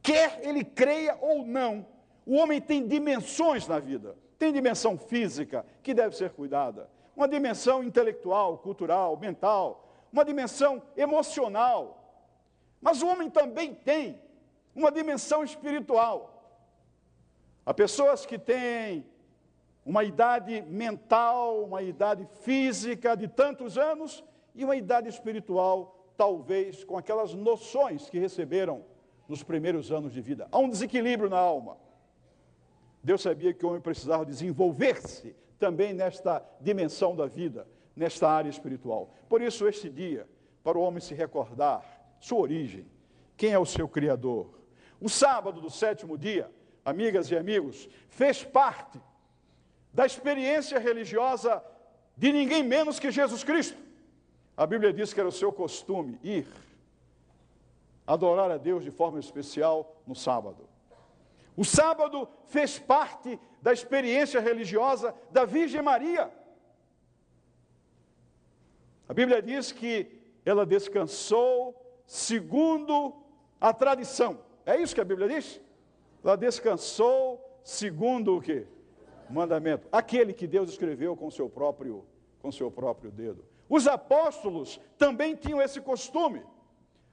Quer 0.00 0.38
ele 0.44 0.62
creia 0.62 1.18
ou 1.20 1.44
não, 1.44 1.84
o 2.24 2.36
homem 2.36 2.60
tem 2.60 2.86
dimensões 2.86 3.66
na 3.66 3.80
vida. 3.80 4.16
Tem 4.38 4.52
dimensão 4.52 4.96
física, 4.96 5.66
que 5.82 5.92
deve 5.92 6.16
ser 6.16 6.30
cuidada. 6.30 6.88
Uma 7.18 7.26
dimensão 7.26 7.82
intelectual, 7.82 8.58
cultural, 8.58 9.16
mental. 9.16 9.92
Uma 10.12 10.24
dimensão 10.24 10.80
emocional. 10.96 12.24
Mas 12.80 13.02
o 13.02 13.08
homem 13.08 13.28
também 13.28 13.74
tem 13.74 14.22
uma 14.72 14.92
dimensão 14.92 15.42
espiritual. 15.42 16.62
Há 17.66 17.74
pessoas 17.74 18.24
que 18.24 18.38
têm 18.38 19.04
uma 19.84 20.04
idade 20.04 20.62
mental, 20.62 21.64
uma 21.64 21.82
idade 21.82 22.24
física 22.42 23.16
de 23.16 23.26
tantos 23.26 23.76
anos 23.76 24.22
e 24.54 24.64
uma 24.64 24.76
idade 24.76 25.08
espiritual 25.08 26.12
talvez 26.16 26.84
com 26.84 26.96
aquelas 26.96 27.34
noções 27.34 28.08
que 28.08 28.20
receberam 28.20 28.84
nos 29.28 29.42
primeiros 29.42 29.90
anos 29.90 30.12
de 30.12 30.20
vida. 30.20 30.46
Há 30.52 30.58
um 30.58 30.68
desequilíbrio 30.68 31.28
na 31.28 31.38
alma. 31.38 31.78
Deus 33.02 33.22
sabia 33.22 33.52
que 33.52 33.66
o 33.66 33.70
homem 33.70 33.80
precisava 33.80 34.24
desenvolver-se 34.24 35.34
também 35.58 35.92
nesta 35.92 36.42
dimensão 36.60 37.14
da 37.16 37.26
vida, 37.26 37.66
nesta 37.94 38.28
área 38.28 38.48
espiritual. 38.48 39.12
Por 39.28 39.42
isso, 39.42 39.66
este 39.66 39.90
dia, 39.90 40.28
para 40.62 40.78
o 40.78 40.82
homem 40.82 41.00
se 41.00 41.14
recordar 41.14 41.84
sua 42.20 42.38
origem, 42.38 42.86
quem 43.36 43.52
é 43.52 43.58
o 43.58 43.66
seu 43.66 43.88
Criador. 43.88 44.58
O 45.00 45.08
sábado 45.08 45.60
do 45.60 45.70
sétimo 45.70 46.18
dia, 46.18 46.50
amigas 46.84 47.30
e 47.30 47.36
amigos, 47.36 47.88
fez 48.08 48.44
parte 48.44 49.00
da 49.92 50.04
experiência 50.04 50.78
religiosa 50.78 51.62
de 52.16 52.32
ninguém 52.32 52.62
menos 52.62 52.98
que 52.98 53.10
Jesus 53.10 53.44
Cristo. 53.44 53.78
A 54.56 54.66
Bíblia 54.66 54.92
diz 54.92 55.14
que 55.14 55.20
era 55.20 55.28
o 55.28 55.32
seu 55.32 55.52
costume 55.52 56.18
ir 56.22 56.46
adorar 58.06 58.50
a 58.50 58.56
Deus 58.56 58.82
de 58.82 58.90
forma 58.90 59.20
especial 59.20 60.02
no 60.06 60.14
sábado. 60.14 60.67
O 61.58 61.64
sábado 61.64 62.28
fez 62.46 62.78
parte 62.78 63.36
da 63.60 63.72
experiência 63.72 64.40
religiosa 64.40 65.12
da 65.32 65.44
Virgem 65.44 65.82
Maria. 65.82 66.32
A 69.08 69.12
Bíblia 69.12 69.42
diz 69.42 69.72
que 69.72 70.06
ela 70.44 70.64
descansou 70.64 71.74
segundo 72.06 73.12
a 73.60 73.72
tradição. 73.72 74.38
É 74.64 74.80
isso 74.80 74.94
que 74.94 75.00
a 75.00 75.04
Bíblia 75.04 75.28
diz? 75.28 75.60
Ela 76.22 76.36
descansou 76.36 77.44
segundo 77.64 78.36
o 78.36 78.40
que? 78.40 78.64
Mandamento. 79.28 79.88
Aquele 79.90 80.32
que 80.32 80.46
Deus 80.46 80.70
escreveu 80.70 81.16
com 81.16 81.28
seu 81.28 81.50
próprio, 81.50 82.06
com 82.40 82.52
seu 82.52 82.70
próprio 82.70 83.10
dedo. 83.10 83.44
Os 83.68 83.88
apóstolos 83.88 84.80
também 84.96 85.34
tinham 85.34 85.60
esse 85.60 85.80
costume, 85.80 86.40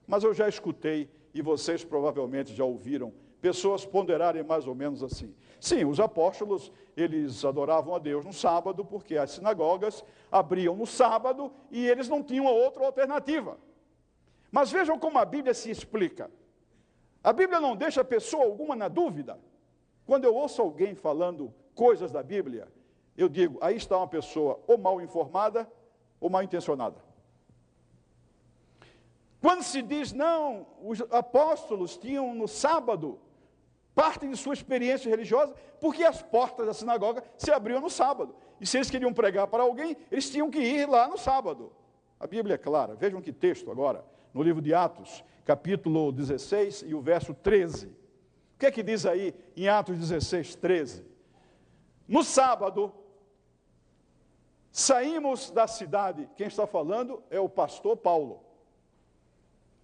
mas 0.05 0.23
eu 0.23 0.36
já 0.36 0.47
escutei, 0.47 1.10
e 1.34 1.41
vocês 1.41 1.84
provavelmente 1.84 2.53
já 2.53 2.63
ouviram, 2.63 3.12
pessoas 3.45 3.86
ponderarem 3.86 4.43
mais 4.43 4.65
ou 4.65 4.73
menos 4.73 5.03
assim. 5.03 5.31
Sim, 5.60 5.86
os 5.86 5.99
apóstolos, 5.99 6.71
eles 6.97 7.45
adoravam 7.45 7.93
a 7.93 7.99
Deus 7.99 8.25
no 8.25 8.34
sábado, 8.34 8.84
porque 8.84 9.15
as 9.17 9.34
sinagogas 9.34 10.03
abriam 10.31 10.75
no 10.75 10.88
sábado 10.88 11.51
e 11.69 11.88
eles 11.88 12.10
não 12.10 12.23
tinham 12.23 12.47
outra 12.47 12.84
alternativa. 12.84 13.60
Mas 14.51 14.71
vejam 14.71 14.97
como 14.97 15.19
a 15.19 15.25
Bíblia 15.25 15.53
se 15.53 15.69
explica. 15.69 16.31
A 17.23 17.31
Bíblia 17.31 17.62
não 17.62 17.75
deixa 17.75 18.03
pessoa 18.03 18.45
alguma 18.45 18.75
na 18.75 18.88
dúvida. 18.88 19.39
Quando 20.08 20.23
eu 20.23 20.34
ouço 20.34 20.60
alguém 20.60 20.95
falando 20.95 21.53
coisas 21.75 22.12
da 22.12 22.23
Bíblia, 22.23 22.67
eu 23.15 23.29
digo, 23.29 23.60
aí 23.62 23.75
está 23.75 23.95
uma 23.95 24.08
pessoa 24.08 24.60
ou 24.65 24.75
mal 24.75 24.99
informada 24.99 25.71
ou 26.19 26.31
mal 26.31 26.41
intencionada. 26.41 26.99
Quando 29.39 29.62
se 29.62 29.84
diz, 29.84 30.12
não, 30.12 30.65
os 30.81 30.99
apóstolos 31.12 31.95
tinham 31.95 32.34
no 32.34 32.47
sábado 32.47 33.19
parte 33.95 34.27
de 34.27 34.36
sua 34.36 34.53
experiência 34.53 35.10
religiosa, 35.10 35.55
porque 35.79 36.03
as 36.03 36.21
portas 36.21 36.67
da 36.67 36.73
sinagoga 36.73 37.23
se 37.38 37.51
abriam 37.51 37.79
no 37.79 37.89
sábado. 37.89 38.36
E 38.62 38.67
se 38.67 38.77
eles 38.77 38.89
queriam 38.89 39.13
pregar 39.13 39.47
para 39.47 39.63
alguém, 39.63 39.97
eles 40.12 40.29
tinham 40.29 40.51
que 40.51 40.60
ir 40.60 40.88
lá 40.88 41.08
no 41.08 41.17
sábado. 41.17 41.71
A 42.19 42.27
Bíblia 42.27 42.55
é 42.55 42.58
clara. 42.58 42.93
Vejam 42.93 43.21
que 43.21 43.31
texto 43.31 43.71
agora, 43.71 44.05
no 44.34 44.43
livro 44.43 44.62
de 44.62 44.73
Atos, 44.73 45.23
capítulo 45.45 46.12
16 46.12 46.84
e 46.86 46.93
o 46.93 47.01
verso 47.01 47.34
13. 47.34 47.88
O 47.88 48.60
que 48.60 48.65
é 48.65 48.71
que 48.71 48.84
diz 48.84 49.05
aí 49.05 49.34
em 49.55 49.67
Atos 49.67 49.97
16, 49.97 50.55
13? 50.55 51.05
No 52.08 52.23
sábado, 52.23 52.93
Saímos 54.77 55.49
da 55.51 55.67
cidade, 55.67 56.29
quem 56.36 56.47
está 56.47 56.67
falando 56.67 57.23
é 57.29 57.39
o 57.39 57.47
pastor 57.47 57.95
Paulo. 57.95 58.41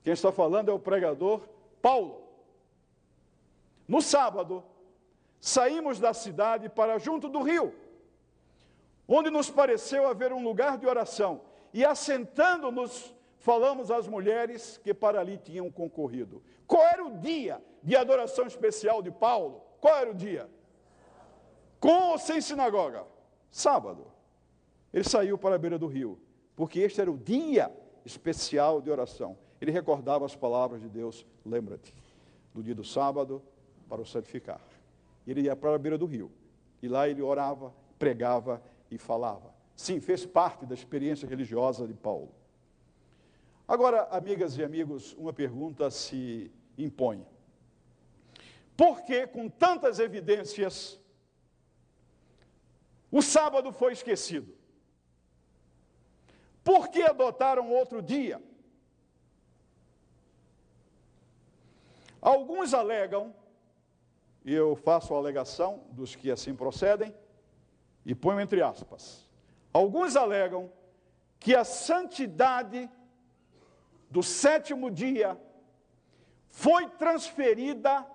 Quem 0.03 0.11
está 0.11 0.33
falando 0.33 0.69
é 0.69 0.73
o 0.73 0.79
pregador 0.79 1.47
Paulo. 1.81 2.21
No 3.91 4.01
sábado, 4.01 4.63
saímos 5.37 5.99
da 5.99 6.13
cidade 6.13 6.69
para 6.69 6.97
junto 6.97 7.27
do 7.27 7.41
rio, 7.41 7.75
onde 9.05 9.29
nos 9.29 9.49
pareceu 9.49 10.07
haver 10.07 10.31
um 10.31 10.41
lugar 10.41 10.77
de 10.77 10.87
oração, 10.87 11.41
e 11.73 11.83
assentando-nos, 11.83 13.13
falamos 13.39 13.91
às 13.91 14.07
mulheres 14.07 14.79
que 14.81 14.93
para 14.93 15.19
ali 15.19 15.37
tinham 15.37 15.69
concorrido. 15.69 16.41
Qual 16.65 16.81
era 16.81 17.03
o 17.05 17.17
dia 17.17 17.61
de 17.83 17.97
adoração 17.97 18.47
especial 18.47 19.01
de 19.01 19.11
Paulo? 19.11 19.61
Qual 19.81 19.93
era 19.93 20.09
o 20.09 20.15
dia? 20.15 20.49
Com 21.77 22.11
ou 22.11 22.17
sem 22.17 22.39
sinagoga? 22.39 23.05
Sábado. 23.51 24.07
Ele 24.93 25.03
saiu 25.03 25.37
para 25.37 25.55
a 25.55 25.57
beira 25.57 25.77
do 25.77 25.87
rio, 25.87 26.17
porque 26.55 26.79
este 26.79 27.01
era 27.01 27.11
o 27.11 27.17
dia 27.17 27.69
especial 28.05 28.79
de 28.79 28.89
oração. 28.89 29.37
Ele 29.59 29.69
recordava 29.69 30.25
as 30.25 30.33
palavras 30.33 30.79
de 30.79 30.87
Deus, 30.87 31.25
lembra-te, 31.45 31.93
do 32.53 32.63
dia 32.63 32.73
do 32.73 32.85
sábado 32.85 33.43
para 33.91 34.01
o 34.01 34.05
santificar. 34.05 34.61
Ele 35.27 35.41
ia 35.41 35.53
para 35.53 35.75
a 35.75 35.77
beira 35.77 35.97
do 35.97 36.05
rio, 36.05 36.31
e 36.81 36.87
lá 36.87 37.09
ele 37.09 37.21
orava, 37.21 37.73
pregava 37.99 38.63
e 38.89 38.97
falava. 38.97 39.53
Sim, 39.75 39.99
fez 39.99 40.25
parte 40.25 40.65
da 40.65 40.73
experiência 40.73 41.27
religiosa 41.27 41.85
de 41.85 41.93
Paulo. 41.93 42.33
Agora, 43.67 44.03
amigas 44.03 44.57
e 44.57 44.63
amigos, 44.63 45.13
uma 45.15 45.33
pergunta 45.33 45.91
se 45.91 46.49
impõe. 46.77 47.25
por 48.77 49.03
que, 49.03 49.27
com 49.27 49.49
tantas 49.49 49.99
evidências, 49.99 50.97
o 53.11 53.21
sábado 53.21 53.73
foi 53.73 53.91
esquecido? 53.91 54.55
Por 56.63 56.87
que 56.87 57.01
adotaram 57.01 57.69
outro 57.71 58.01
dia? 58.01 58.41
Alguns 62.21 62.73
alegam, 62.73 63.35
eu 64.45 64.75
faço 64.75 65.13
a 65.13 65.17
alegação 65.17 65.83
dos 65.91 66.15
que 66.15 66.31
assim 66.31 66.55
procedem, 66.55 67.13
e 68.05 68.15
ponho 68.15 68.39
entre 68.39 68.61
aspas. 68.61 69.29
Alguns 69.73 70.15
alegam 70.15 70.71
que 71.39 71.55
a 71.55 71.63
santidade 71.63 72.89
do 74.09 74.21
sétimo 74.21 74.89
dia 74.91 75.39
foi 76.49 76.89
transferida 76.89 78.05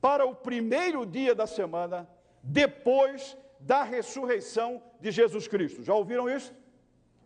para 0.00 0.24
o 0.24 0.34
primeiro 0.34 1.04
dia 1.04 1.34
da 1.34 1.46
semana, 1.46 2.08
depois 2.42 3.36
da 3.58 3.82
ressurreição 3.82 4.82
de 5.00 5.10
Jesus 5.10 5.48
Cristo. 5.48 5.82
Já 5.82 5.94
ouviram 5.94 6.30
isso? 6.30 6.54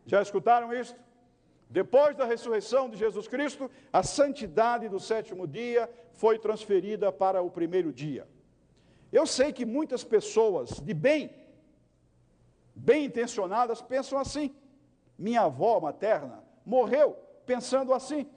Já 0.07 0.23
escutaram 0.23 0.73
isso? 0.73 0.97
Depois 1.71 2.17
da 2.17 2.25
ressurreição 2.25 2.91
de 2.91 2.97
Jesus 2.97 3.29
Cristo, 3.29 3.71
a 3.93 4.03
santidade 4.03 4.89
do 4.89 4.99
sétimo 4.99 5.47
dia 5.47 5.89
foi 6.15 6.37
transferida 6.37 7.13
para 7.13 7.41
o 7.43 7.51
primeiro 7.51 7.93
dia. 7.93 8.27
Eu 9.13 9.25
sei 9.25 9.53
que 9.53 9.65
muitas 9.65 10.03
pessoas 10.03 10.81
de 10.81 10.93
bem, 10.93 11.33
bem 12.75 13.05
intencionadas, 13.05 13.81
pensam 13.81 14.19
assim. 14.19 14.53
Minha 15.17 15.43
avó 15.43 15.79
materna 15.79 16.43
morreu 16.67 17.17
pensando 17.47 17.95
assim. 17.95 18.29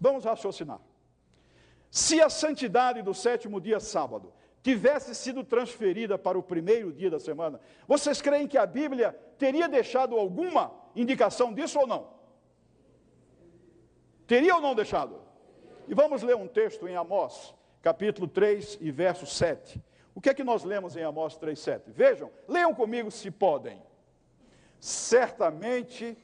Vamos 0.00 0.24
raciocinar. 0.24 0.80
Se 1.90 2.20
a 2.20 2.30
santidade 2.30 3.02
do 3.02 3.12
sétimo 3.12 3.60
dia 3.60 3.80
sábado 3.80 4.32
tivesse 4.68 5.14
sido 5.14 5.42
transferida 5.42 6.18
para 6.18 6.38
o 6.38 6.42
primeiro 6.42 6.92
dia 6.92 7.10
da 7.10 7.18
semana, 7.18 7.58
vocês 7.86 8.20
creem 8.20 8.46
que 8.46 8.58
a 8.58 8.66
Bíblia 8.66 9.18
teria 9.38 9.66
deixado 9.66 10.14
alguma 10.14 10.70
indicação 10.94 11.54
disso 11.54 11.80
ou 11.80 11.86
não? 11.86 12.10
Teria 14.26 14.54
ou 14.56 14.60
não 14.60 14.74
deixado? 14.74 15.22
E 15.86 15.94
vamos 15.94 16.22
ler 16.22 16.36
um 16.36 16.46
texto 16.46 16.86
em 16.86 16.96
Amós, 16.96 17.54
capítulo 17.80 18.28
3 18.28 18.76
e 18.82 18.90
verso 18.90 19.24
7. 19.24 19.82
O 20.14 20.20
que 20.20 20.28
é 20.28 20.34
que 20.34 20.44
nós 20.44 20.64
lemos 20.64 20.98
em 20.98 21.02
Amós 21.02 21.34
3, 21.38 21.58
7? 21.58 21.90
Vejam, 21.90 22.30
leiam 22.46 22.74
comigo 22.74 23.10
se 23.10 23.30
podem. 23.30 23.80
Certamente 24.78 26.14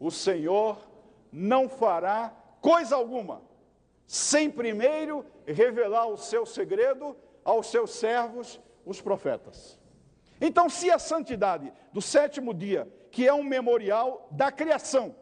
o 0.00 0.10
Senhor 0.10 0.76
não 1.30 1.68
fará 1.68 2.34
coisa 2.60 2.96
alguma, 2.96 3.42
sem 4.08 4.50
primeiro 4.50 5.24
revelar 5.46 6.08
o 6.08 6.16
seu 6.16 6.44
segredo 6.44 7.16
aos 7.44 7.66
seus 7.68 7.90
servos, 7.90 8.60
os 8.84 9.00
profetas. 9.00 9.78
Então, 10.40 10.68
se 10.68 10.90
a 10.90 10.98
santidade 10.98 11.72
do 11.92 12.02
sétimo 12.02 12.52
dia, 12.52 12.92
que 13.10 13.26
é 13.26 13.32
um 13.32 13.44
memorial 13.44 14.26
da 14.30 14.50
criação, 14.50 15.14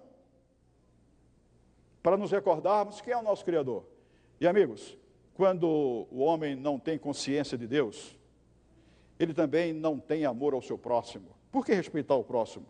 para 2.02 2.16
nos 2.16 2.30
recordarmos 2.30 3.00
quem 3.00 3.12
é 3.12 3.16
o 3.16 3.22
nosso 3.22 3.44
Criador. 3.44 3.84
E 4.40 4.46
amigos, 4.46 4.96
quando 5.34 6.06
o 6.10 6.20
homem 6.20 6.54
não 6.54 6.78
tem 6.78 6.98
consciência 6.98 7.58
de 7.58 7.66
Deus, 7.66 8.18
ele 9.18 9.34
também 9.34 9.72
não 9.72 9.98
tem 9.98 10.24
amor 10.24 10.54
ao 10.54 10.62
seu 10.62 10.78
próximo. 10.78 11.28
Por 11.52 11.64
que 11.64 11.74
respeitar 11.74 12.14
o 12.14 12.24
próximo? 12.24 12.66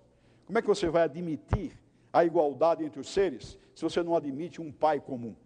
Como 0.46 0.58
é 0.58 0.62
que 0.62 0.68
você 0.68 0.88
vai 0.88 1.02
admitir 1.02 1.78
a 2.12 2.24
igualdade 2.24 2.84
entre 2.84 3.00
os 3.00 3.08
seres 3.08 3.56
se 3.72 3.82
você 3.82 4.02
não 4.02 4.16
admite 4.16 4.60
um 4.60 4.72
pai 4.72 4.98
comum? 4.98 5.36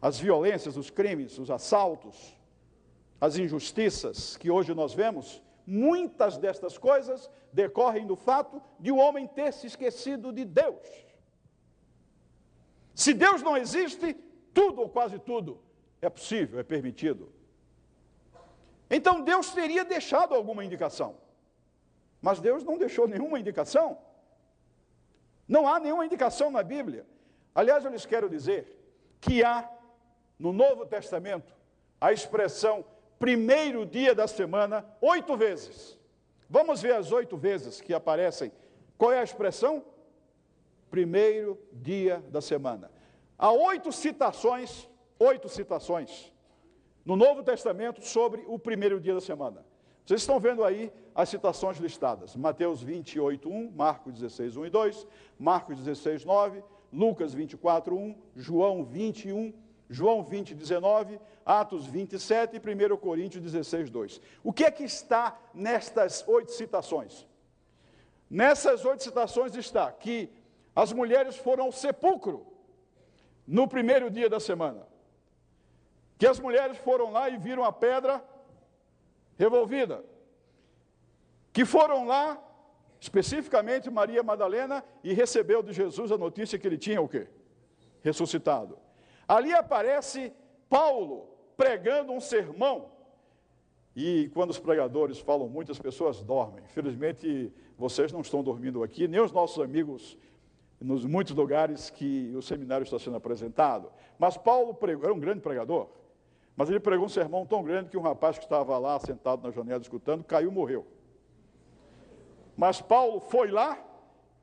As 0.00 0.18
violências, 0.18 0.76
os 0.76 0.88
crimes, 0.88 1.36
os 1.38 1.50
assaltos, 1.50 2.38
as 3.20 3.36
injustiças 3.36 4.36
que 4.36 4.50
hoje 4.50 4.74
nós 4.74 4.94
vemos, 4.94 5.42
muitas 5.66 6.38
destas 6.38 6.78
coisas 6.78 7.30
decorrem 7.52 8.06
do 8.06 8.16
fato 8.16 8.62
de 8.78 8.90
o 8.90 8.96
homem 8.96 9.26
ter 9.26 9.52
se 9.52 9.66
esquecido 9.66 10.32
de 10.32 10.44
Deus. 10.44 10.86
Se 12.94 13.12
Deus 13.12 13.42
não 13.42 13.56
existe, 13.56 14.14
tudo 14.54 14.80
ou 14.80 14.88
quase 14.88 15.18
tudo 15.18 15.60
é 16.00 16.08
possível, 16.08 16.58
é 16.58 16.62
permitido. 16.62 17.32
Então 18.88 19.20
Deus 19.20 19.50
teria 19.50 19.84
deixado 19.84 20.34
alguma 20.34 20.64
indicação. 20.64 21.16
Mas 22.20 22.40
Deus 22.40 22.64
não 22.64 22.76
deixou 22.76 23.06
nenhuma 23.06 23.38
indicação. 23.38 23.98
Não 25.46 25.66
há 25.68 25.78
nenhuma 25.78 26.04
indicação 26.04 26.50
na 26.50 26.62
Bíblia. 26.62 27.06
Aliás, 27.54 27.84
eu 27.84 27.90
lhes 27.90 28.06
quero 28.06 28.28
dizer 28.28 28.76
que 29.20 29.44
há 29.44 29.70
no 30.38 30.52
Novo 30.52 30.86
Testamento 30.86 31.54
a 32.00 32.12
expressão 32.12 32.84
primeiro 33.20 33.84
dia 33.84 34.14
da 34.14 34.26
semana 34.26 34.82
oito 35.00 35.36
vezes. 35.36 35.96
Vamos 36.48 36.80
ver 36.80 36.94
as 36.94 37.12
oito 37.12 37.36
vezes 37.36 37.80
que 37.80 37.92
aparecem. 37.92 38.50
Qual 38.96 39.12
é 39.12 39.20
a 39.20 39.22
expressão? 39.22 39.84
Primeiro 40.90 41.56
dia 41.70 42.24
da 42.30 42.40
semana. 42.40 42.90
Há 43.38 43.52
oito 43.52 43.92
citações, 43.92 44.88
oito 45.18 45.48
citações 45.50 46.32
no 47.04 47.14
Novo 47.14 47.42
Testamento 47.42 48.02
sobre 48.02 48.42
o 48.48 48.58
primeiro 48.58 48.98
dia 48.98 49.14
da 49.14 49.20
semana. 49.20 49.64
Vocês 50.04 50.22
estão 50.22 50.40
vendo 50.40 50.64
aí 50.64 50.90
as 51.14 51.28
citações 51.28 51.76
listadas: 51.76 52.34
Mateus 52.34 52.82
28, 52.82 53.48
1, 53.48 53.70
Marcos 53.70 54.14
16, 54.14 54.56
1 54.56 54.66
e 54.66 54.70
2, 54.70 55.06
Marcos 55.38 55.76
16, 55.76 56.24
9, 56.24 56.64
Lucas 56.90 57.34
24, 57.34 57.94
1, 57.94 58.16
João 58.34 58.82
21, 58.82 59.52
João 59.90 60.22
20, 60.22 60.54
19, 60.54 61.20
Atos 61.44 61.84
27 61.84 62.56
e 62.56 62.92
1 62.94 62.96
Coríntios 62.96 63.42
16, 63.42 63.90
2. 63.90 64.20
O 64.44 64.52
que 64.52 64.64
é 64.64 64.70
que 64.70 64.84
está 64.84 65.36
nestas 65.52 66.26
oito 66.28 66.52
citações? 66.52 67.26
Nessas 68.30 68.84
oito 68.84 69.02
citações 69.02 69.56
está 69.56 69.90
que 69.90 70.32
as 70.76 70.92
mulheres 70.92 71.36
foram 71.36 71.64
ao 71.64 71.72
sepulcro 71.72 72.46
no 73.44 73.66
primeiro 73.66 74.08
dia 74.08 74.28
da 74.28 74.38
semana. 74.38 74.86
Que 76.16 76.26
as 76.28 76.38
mulheres 76.38 76.78
foram 76.78 77.10
lá 77.10 77.28
e 77.28 77.36
viram 77.36 77.64
a 77.64 77.72
pedra 77.72 78.22
revolvida. 79.36 80.04
Que 81.52 81.64
foram 81.64 82.06
lá, 82.06 82.40
especificamente 83.00 83.90
Maria 83.90 84.22
Madalena, 84.22 84.84
e 85.02 85.12
recebeu 85.12 85.64
de 85.64 85.72
Jesus 85.72 86.12
a 86.12 86.18
notícia 86.18 86.56
que 86.56 86.68
ele 86.68 86.78
tinha 86.78 87.02
o 87.02 87.08
quê? 87.08 87.26
Ressuscitado. 88.02 88.78
Ali 89.30 89.54
aparece 89.54 90.32
Paulo 90.68 91.28
pregando 91.56 92.10
um 92.10 92.18
sermão. 92.18 92.90
E 93.94 94.28
quando 94.34 94.50
os 94.50 94.58
pregadores 94.58 95.20
falam 95.20 95.48
muito, 95.48 95.70
as 95.70 95.78
pessoas 95.78 96.20
dormem. 96.20 96.64
Infelizmente, 96.64 97.52
vocês 97.78 98.10
não 98.10 98.22
estão 98.22 98.42
dormindo 98.42 98.82
aqui, 98.82 99.06
nem 99.06 99.20
os 99.20 99.30
nossos 99.30 99.62
amigos 99.62 100.18
nos 100.80 101.04
muitos 101.04 101.32
lugares 101.32 101.90
que 101.90 102.34
o 102.34 102.42
seminário 102.42 102.82
está 102.82 102.98
sendo 102.98 103.18
apresentado. 103.18 103.92
Mas 104.18 104.36
Paulo 104.36 104.74
pregou, 104.74 105.04
era 105.04 105.14
um 105.14 105.20
grande 105.20 105.42
pregador. 105.42 105.86
Mas 106.56 106.68
ele 106.68 106.80
pregou 106.80 107.06
um 107.06 107.08
sermão 107.08 107.46
tão 107.46 107.62
grande 107.62 107.88
que 107.88 107.96
um 107.96 108.02
rapaz 108.02 108.36
que 108.36 108.44
estava 108.44 108.76
lá 108.78 108.98
sentado 108.98 109.44
na 109.44 109.52
janela 109.52 109.80
escutando 109.80 110.24
caiu 110.24 110.50
e 110.50 110.52
morreu. 110.52 110.84
Mas 112.56 112.80
Paulo 112.80 113.20
foi 113.20 113.52
lá 113.52 113.78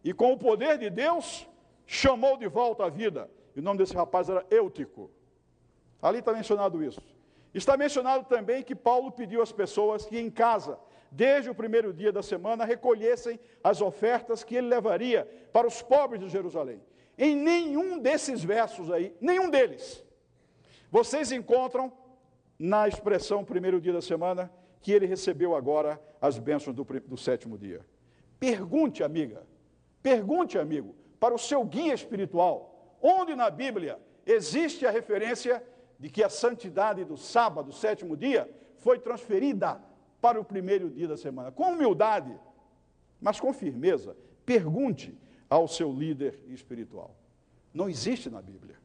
e, 0.02 0.14
com 0.14 0.32
o 0.32 0.38
poder 0.38 0.78
de 0.78 0.90
Deus, 0.90 1.46
chamou 1.86 2.38
de 2.38 2.48
volta 2.48 2.86
a 2.86 2.90
vida. 2.90 3.30
E 3.58 3.60
o 3.60 3.64
nome 3.64 3.80
desse 3.80 3.96
rapaz 3.96 4.30
era 4.30 4.46
Eutico. 4.52 5.10
Ali 6.00 6.20
está 6.20 6.32
mencionado 6.32 6.84
isso. 6.84 7.02
Está 7.56 7.76
mencionado 7.76 8.24
também 8.26 8.62
que 8.62 8.76
Paulo 8.76 9.12
pediu 9.12 9.42
às 9.42 9.52
pessoas 9.52 10.06
que 10.06 10.20
em 10.20 10.30
casa, 10.30 10.78
desde 11.12 11.50
o 11.50 11.56
primeiro 11.56 11.92
dia 11.92 12.12
da 12.12 12.22
semana, 12.22 12.66
recolhessem 12.66 13.40
as 13.64 13.82
ofertas 13.82 14.44
que 14.44 14.56
ele 14.56 14.68
levaria 14.68 15.28
para 15.52 15.66
os 15.66 15.82
pobres 15.82 16.22
de 16.22 16.30
Jerusalém. 16.30 16.80
Em 17.18 17.36
nenhum 17.36 17.98
desses 17.98 18.44
versos 18.44 18.92
aí, 18.92 19.16
nenhum 19.20 19.50
deles, 19.50 20.06
vocês 20.92 21.32
encontram 21.32 21.92
na 22.60 22.88
expressão 22.88 23.44
primeiro 23.44 23.82
dia 23.82 23.94
da 23.94 24.04
semana, 24.04 24.52
que 24.82 24.92
ele 24.92 25.08
recebeu 25.08 25.56
agora 25.56 26.00
as 26.22 26.38
bênçãos 26.38 26.76
do, 26.76 26.84
do 26.84 27.18
sétimo 27.18 27.58
dia. 27.58 27.84
Pergunte, 28.40 29.04
amiga, 29.04 29.42
pergunte, 30.04 30.60
amigo, 30.60 30.94
para 31.20 31.34
o 31.34 31.40
seu 31.40 31.64
guia 31.66 31.96
espiritual, 31.96 32.77
onde 33.02 33.36
na 33.36 33.50
Bíblia 33.50 34.00
existe 34.26 34.86
a 34.86 34.92
referência 34.92 35.64
de 36.00 36.10
que 36.10 36.24
a 36.24 36.30
santidade 36.30 37.04
do 37.04 37.18
sábado, 37.18 37.72
sétimo 37.72 38.16
dia, 38.16 38.50
foi 38.78 39.00
transferida 39.00 39.82
para 40.22 40.40
o 40.40 40.46
primeiro 40.46 40.90
dia 40.90 41.08
da 41.08 41.18
semana. 41.18 41.52
Com 41.52 41.72
humildade, 41.72 42.38
mas 43.20 43.40
com 43.40 43.54
firmeza, 43.54 44.16
pergunte 44.46 45.18
ao 45.50 45.68
seu 45.68 45.92
líder 45.92 46.40
espiritual. 46.48 47.16
Não 47.74 47.90
existe 47.90 48.30
na 48.30 48.42
Bíblia. 48.42 48.76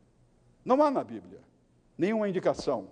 Não 0.65 0.83
há 0.83 0.91
na 0.91 1.03
Bíblia 1.03 1.41
nenhuma 1.97 2.29
indicação 2.29 2.91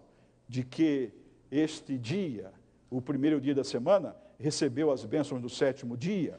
de 0.48 0.64
que 0.64 1.12
este 1.50 1.96
dia, 1.96 2.52
o 2.90 3.00
primeiro 3.00 3.40
dia 3.40 3.54
da 3.54 3.64
semana, 3.64 4.16
recebeu 4.38 4.90
as 4.90 5.04
bênçãos 5.04 5.40
do 5.40 5.48
sétimo 5.48 5.96
dia. 5.96 6.38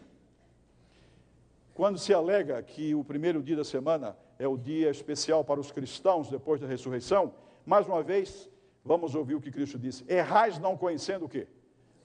Quando 1.74 1.98
se 1.98 2.14
alega 2.14 2.62
que 2.62 2.94
o 2.94 3.04
primeiro 3.04 3.42
dia 3.42 3.56
da 3.56 3.64
semana 3.64 4.18
é 4.42 4.48
o 4.48 4.58
dia 4.58 4.90
especial 4.90 5.44
para 5.44 5.60
os 5.60 5.72
cristãos 5.72 6.28
depois 6.28 6.60
da 6.60 6.66
ressurreição. 6.66 7.32
Mais 7.64 7.88
uma 7.88 8.02
vez, 8.02 8.50
vamos 8.84 9.14
ouvir 9.14 9.36
o 9.36 9.42
que 9.42 9.52
Cristo 9.52 9.78
disse: 9.78 10.04
Errais 10.12 10.58
não 10.58 10.76
conhecendo 10.76 11.26
o 11.26 11.30
quê? 11.30 11.48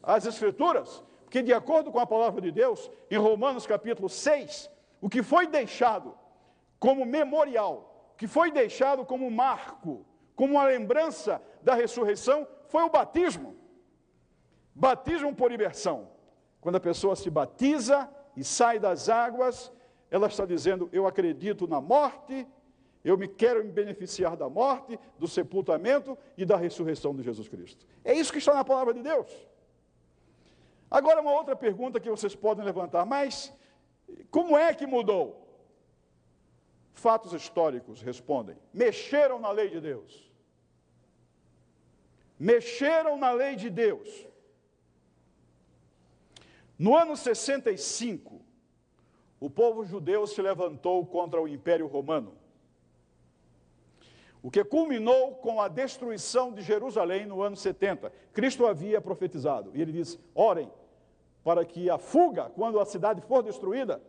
As 0.02 0.26
Escrituras. 0.26 1.02
Porque, 1.24 1.42
de 1.42 1.52
acordo 1.52 1.90
com 1.90 1.98
a 1.98 2.06
palavra 2.06 2.40
de 2.42 2.52
Deus, 2.52 2.90
em 3.10 3.16
Romanos 3.16 3.66
capítulo 3.66 4.08
6, 4.08 4.70
o 5.00 5.08
que 5.08 5.22
foi 5.22 5.46
deixado 5.46 6.14
como 6.78 7.06
memorial, 7.06 8.12
que 8.18 8.28
foi 8.28 8.52
deixado 8.52 9.04
como 9.04 9.30
marco, 9.30 10.04
como 10.36 10.52
uma 10.52 10.64
lembrança 10.64 11.42
da 11.62 11.74
ressurreição, 11.74 12.46
foi 12.68 12.82
o 12.82 12.90
batismo. 12.90 13.56
Batismo 14.74 15.34
por 15.34 15.50
imersão. 15.50 16.10
Quando 16.60 16.76
a 16.76 16.80
pessoa 16.80 17.16
se 17.16 17.30
batiza 17.30 18.08
e 18.36 18.44
sai 18.44 18.78
das 18.78 19.08
águas, 19.08 19.72
ela 20.10 20.26
está 20.26 20.44
dizendo: 20.44 20.88
Eu 20.92 21.06
acredito 21.06 21.66
na 21.66 21.80
morte, 21.80 22.46
eu 23.04 23.16
me 23.16 23.28
quero 23.28 23.64
me 23.64 23.70
beneficiar 23.70 24.36
da 24.36 24.48
morte, 24.48 24.98
do 25.18 25.28
sepultamento 25.28 26.16
e 26.36 26.44
da 26.44 26.56
ressurreição 26.56 27.14
de 27.14 27.22
Jesus 27.22 27.48
Cristo. 27.48 27.86
É 28.04 28.12
isso 28.12 28.32
que 28.32 28.38
está 28.38 28.54
na 28.54 28.64
palavra 28.64 28.94
de 28.94 29.02
Deus. 29.02 29.30
Agora, 30.90 31.20
uma 31.20 31.32
outra 31.32 31.56
pergunta 31.56 32.00
que 32.00 32.10
vocês 32.10 32.34
podem 32.34 32.64
levantar, 32.64 33.04
mas 33.04 33.52
como 34.30 34.56
é 34.56 34.72
que 34.74 34.86
mudou? 34.86 35.44
Fatos 36.94 37.32
históricos 37.32 38.00
respondem: 38.00 38.56
mexeram 38.72 39.38
na 39.38 39.50
lei 39.50 39.68
de 39.68 39.80
Deus. 39.80 40.32
Mexeram 42.38 43.16
na 43.16 43.32
lei 43.32 43.56
de 43.56 43.70
Deus. 43.70 44.26
No 46.78 46.94
ano 46.94 47.16
65, 47.16 48.45
o 49.38 49.50
povo 49.50 49.84
judeu 49.84 50.26
se 50.26 50.40
levantou 50.40 51.04
contra 51.06 51.40
o 51.40 51.48
Império 51.48 51.86
Romano, 51.86 52.32
o 54.42 54.50
que 54.50 54.62
culminou 54.62 55.34
com 55.36 55.60
a 55.60 55.68
destruição 55.68 56.52
de 56.52 56.62
Jerusalém 56.62 57.26
no 57.26 57.42
ano 57.42 57.56
70. 57.56 58.12
Cristo 58.32 58.66
havia 58.66 59.00
profetizado, 59.00 59.72
e 59.74 59.82
ele 59.82 59.92
disse: 59.92 60.18
orem 60.34 60.70
para 61.42 61.64
que 61.64 61.90
a 61.90 61.98
fuga, 61.98 62.50
quando 62.50 62.80
a 62.80 62.84
cidade 62.84 63.20
for 63.22 63.42
destruída, 63.42 64.02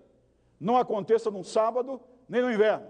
não 0.59 0.77
aconteça 0.77 1.29
num 1.29 1.43
sábado 1.43 1.99
nem 2.27 2.41
no 2.41 2.51
inverno. 2.51 2.87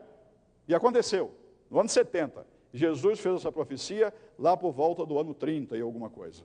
E 0.67 0.76
aconteceu, 0.76 1.34
no 1.69 1.80
ano 1.80 1.89
70. 1.89 2.45
Jesus 2.73 3.19
fez 3.19 3.36
essa 3.36 3.52
profecia 3.52 4.13
lá 4.38 4.56
por 4.56 4.71
volta 4.71 5.06
do 5.06 5.17
ano 5.17 5.34
30 5.34 5.78
e 5.78 5.82
alguma 5.82 6.10
coisa. 6.10 6.43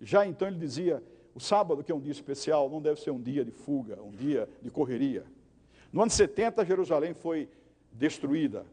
Já 0.00 0.26
então 0.26 0.48
ele 0.48 0.58
dizia: 0.58 1.02
o 1.34 1.40
sábado, 1.40 1.82
que 1.82 1.90
é 1.90 1.94
um 1.94 2.00
dia 2.00 2.12
especial, 2.12 2.70
não 2.70 2.80
deve 2.80 3.00
ser 3.00 3.10
um 3.10 3.20
dia 3.20 3.44
de 3.44 3.50
fuga, 3.50 4.00
um 4.02 4.12
dia 4.12 4.48
de 4.62 4.70
correria. 4.70 5.24
No 5.92 6.02
ano 6.02 6.10
70, 6.10 6.64
Jerusalém 6.64 7.14
foi 7.14 7.48
destruída. 7.90 8.64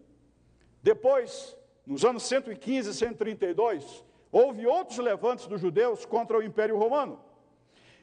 Depois, 0.84 1.58
nos 1.86 2.04
anos 2.06 2.24
115 2.24 2.90
e 2.90 2.94
132, 2.94 4.06
houve 4.32 4.66
outros 4.66 4.98
levantes 5.00 5.48
dos 5.48 5.62
judeus 5.62 6.06
contra 6.06 6.38
o 6.38 6.44
Império 6.44 6.78
Romano. 6.78 7.20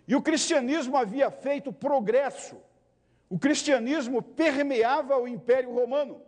E 0.07 0.17
o 0.17 0.23
cristianismo 0.23 0.97
havia 0.97 1.31
feito 1.31 1.73
progresso. 1.73 2.57
O 3.29 3.39
cristianismo 3.39 4.23
permeava 4.23 5.17
o 5.19 5.29
Império 5.29 5.73
Romano. 5.73 6.23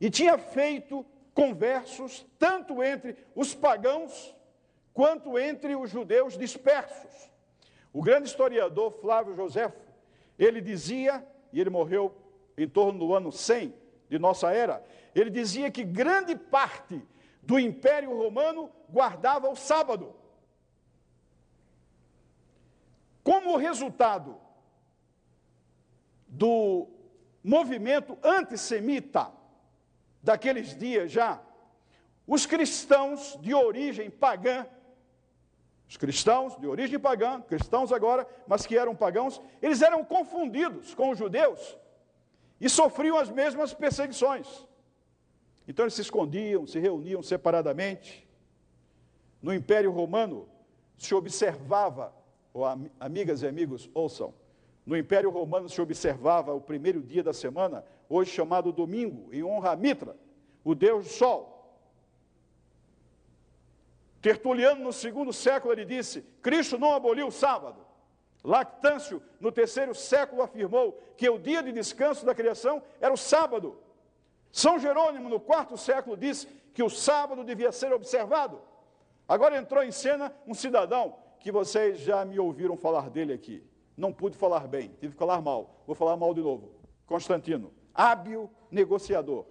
E 0.00 0.08
tinha 0.08 0.38
feito 0.38 1.04
conversos 1.34 2.26
tanto 2.38 2.82
entre 2.82 3.16
os 3.34 3.54
pagãos 3.54 4.35
quanto 4.96 5.38
entre 5.38 5.76
os 5.76 5.90
judeus 5.90 6.38
dispersos. 6.38 7.30
O 7.92 8.02
grande 8.02 8.28
historiador 8.28 8.90
Flávio 8.92 9.36
Joséfo, 9.36 9.76
ele 10.38 10.58
dizia, 10.58 11.22
e 11.52 11.60
ele 11.60 11.68
morreu 11.68 12.16
em 12.56 12.66
torno 12.66 12.98
do 12.98 13.12
ano 13.12 13.30
100 13.30 13.74
de 14.08 14.18
nossa 14.18 14.50
era, 14.52 14.82
ele 15.14 15.28
dizia 15.28 15.70
que 15.70 15.84
grande 15.84 16.34
parte 16.34 17.06
do 17.42 17.58
Império 17.58 18.16
Romano 18.16 18.72
guardava 18.88 19.50
o 19.50 19.54
sábado. 19.54 20.14
Como 23.22 23.58
resultado 23.58 24.40
do 26.26 26.88
movimento 27.44 28.16
antissemita 28.22 29.30
daqueles 30.22 30.74
dias 30.74 31.12
já, 31.12 31.38
os 32.26 32.46
cristãos 32.46 33.38
de 33.42 33.52
origem 33.52 34.08
pagã 34.08 34.66
os 35.88 35.96
cristãos 35.96 36.56
de 36.58 36.66
origem 36.66 36.98
pagã, 36.98 37.40
cristãos 37.40 37.92
agora, 37.92 38.26
mas 38.46 38.66
que 38.66 38.76
eram 38.76 38.94
pagãos, 38.94 39.40
eles 39.62 39.82
eram 39.82 40.04
confundidos 40.04 40.94
com 40.94 41.10
os 41.10 41.18
judeus 41.18 41.78
e 42.60 42.68
sofriam 42.68 43.16
as 43.16 43.30
mesmas 43.30 43.72
perseguições. 43.72 44.66
Então 45.68 45.84
eles 45.84 45.94
se 45.94 46.02
escondiam, 46.02 46.66
se 46.66 46.78
reuniam 46.78 47.22
separadamente. 47.22 48.26
No 49.40 49.54
Império 49.54 49.90
Romano 49.90 50.48
se 50.96 51.14
observava, 51.14 52.12
oh, 52.52 52.64
amigas 52.98 53.42
e 53.42 53.46
amigos, 53.46 53.88
ouçam, 53.94 54.34
no 54.84 54.96
Império 54.96 55.30
Romano 55.30 55.68
se 55.68 55.80
observava 55.80 56.54
o 56.54 56.60
primeiro 56.60 57.02
dia 57.02 57.22
da 57.22 57.32
semana, 57.32 57.84
hoje 58.08 58.30
chamado 58.30 58.72
domingo, 58.72 59.32
em 59.34 59.42
honra 59.42 59.72
a 59.72 59.76
Mitra, 59.76 60.16
o 60.64 60.74
deus 60.74 61.06
do 61.06 61.10
sol. 61.10 61.55
Tertuliano, 64.26 64.82
no 64.82 64.92
segundo 64.92 65.32
século, 65.32 65.72
ele 65.72 65.84
disse: 65.84 66.20
Cristo 66.42 66.76
não 66.76 66.92
aboliu 66.92 67.28
o 67.28 67.30
sábado. 67.30 67.86
Lactâncio, 68.42 69.22
no 69.38 69.52
terceiro 69.52 69.94
século, 69.94 70.42
afirmou 70.42 71.00
que 71.16 71.30
o 71.30 71.38
dia 71.38 71.62
de 71.62 71.70
descanso 71.70 72.26
da 72.26 72.34
criação 72.34 72.82
era 73.00 73.14
o 73.14 73.16
sábado. 73.16 73.78
São 74.50 74.80
Jerônimo, 74.80 75.28
no 75.28 75.38
quarto 75.38 75.76
século, 75.76 76.16
disse 76.16 76.48
que 76.74 76.82
o 76.82 76.90
sábado 76.90 77.44
devia 77.44 77.70
ser 77.70 77.92
observado. 77.92 78.60
Agora 79.28 79.56
entrou 79.56 79.84
em 79.84 79.92
cena 79.92 80.34
um 80.44 80.54
cidadão 80.54 81.14
que 81.38 81.52
vocês 81.52 82.00
já 82.00 82.24
me 82.24 82.40
ouviram 82.40 82.76
falar 82.76 83.08
dele 83.08 83.32
aqui. 83.32 83.62
Não 83.96 84.12
pude 84.12 84.36
falar 84.36 84.66
bem, 84.66 84.88
tive 84.98 85.12
que 85.12 85.18
falar 85.20 85.40
mal. 85.40 85.84
Vou 85.86 85.94
falar 85.94 86.16
mal 86.16 86.34
de 86.34 86.40
novo. 86.40 86.72
Constantino, 87.06 87.72
hábil 87.94 88.50
negociador. 88.72 89.46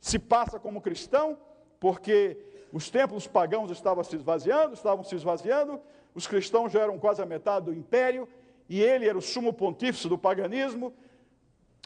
Se 0.00 0.16
passa 0.16 0.60
como 0.60 0.80
cristão 0.80 1.36
porque 1.80 2.49
os 2.72 2.90
templos 2.90 3.26
pagãos 3.26 3.70
estavam 3.70 4.04
se 4.04 4.16
esvaziando, 4.16 4.74
estavam 4.74 5.04
se 5.04 5.14
esvaziando, 5.14 5.80
os 6.14 6.26
cristãos 6.26 6.72
já 6.72 6.80
eram 6.80 6.98
quase 6.98 7.22
a 7.22 7.26
metade 7.26 7.66
do 7.66 7.74
império, 7.74 8.28
e 8.68 8.80
ele 8.80 9.08
era 9.08 9.18
o 9.18 9.22
sumo 9.22 9.52
pontífice 9.52 10.08
do 10.08 10.16
paganismo, 10.16 10.94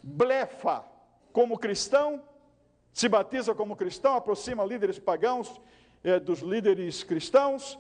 blefa 0.03 0.85
como 1.33 1.59
cristão, 1.59 2.23
se 2.93 3.09
batiza 3.09 3.55
como 3.55 3.75
cristão, 3.75 4.15
aproxima 4.15 4.65
líderes 4.65 4.99
pagãos 4.99 5.61
eh, 6.03 6.21
dos 6.21 6.41
líderes 6.41 7.03
cristãos, 7.03 7.79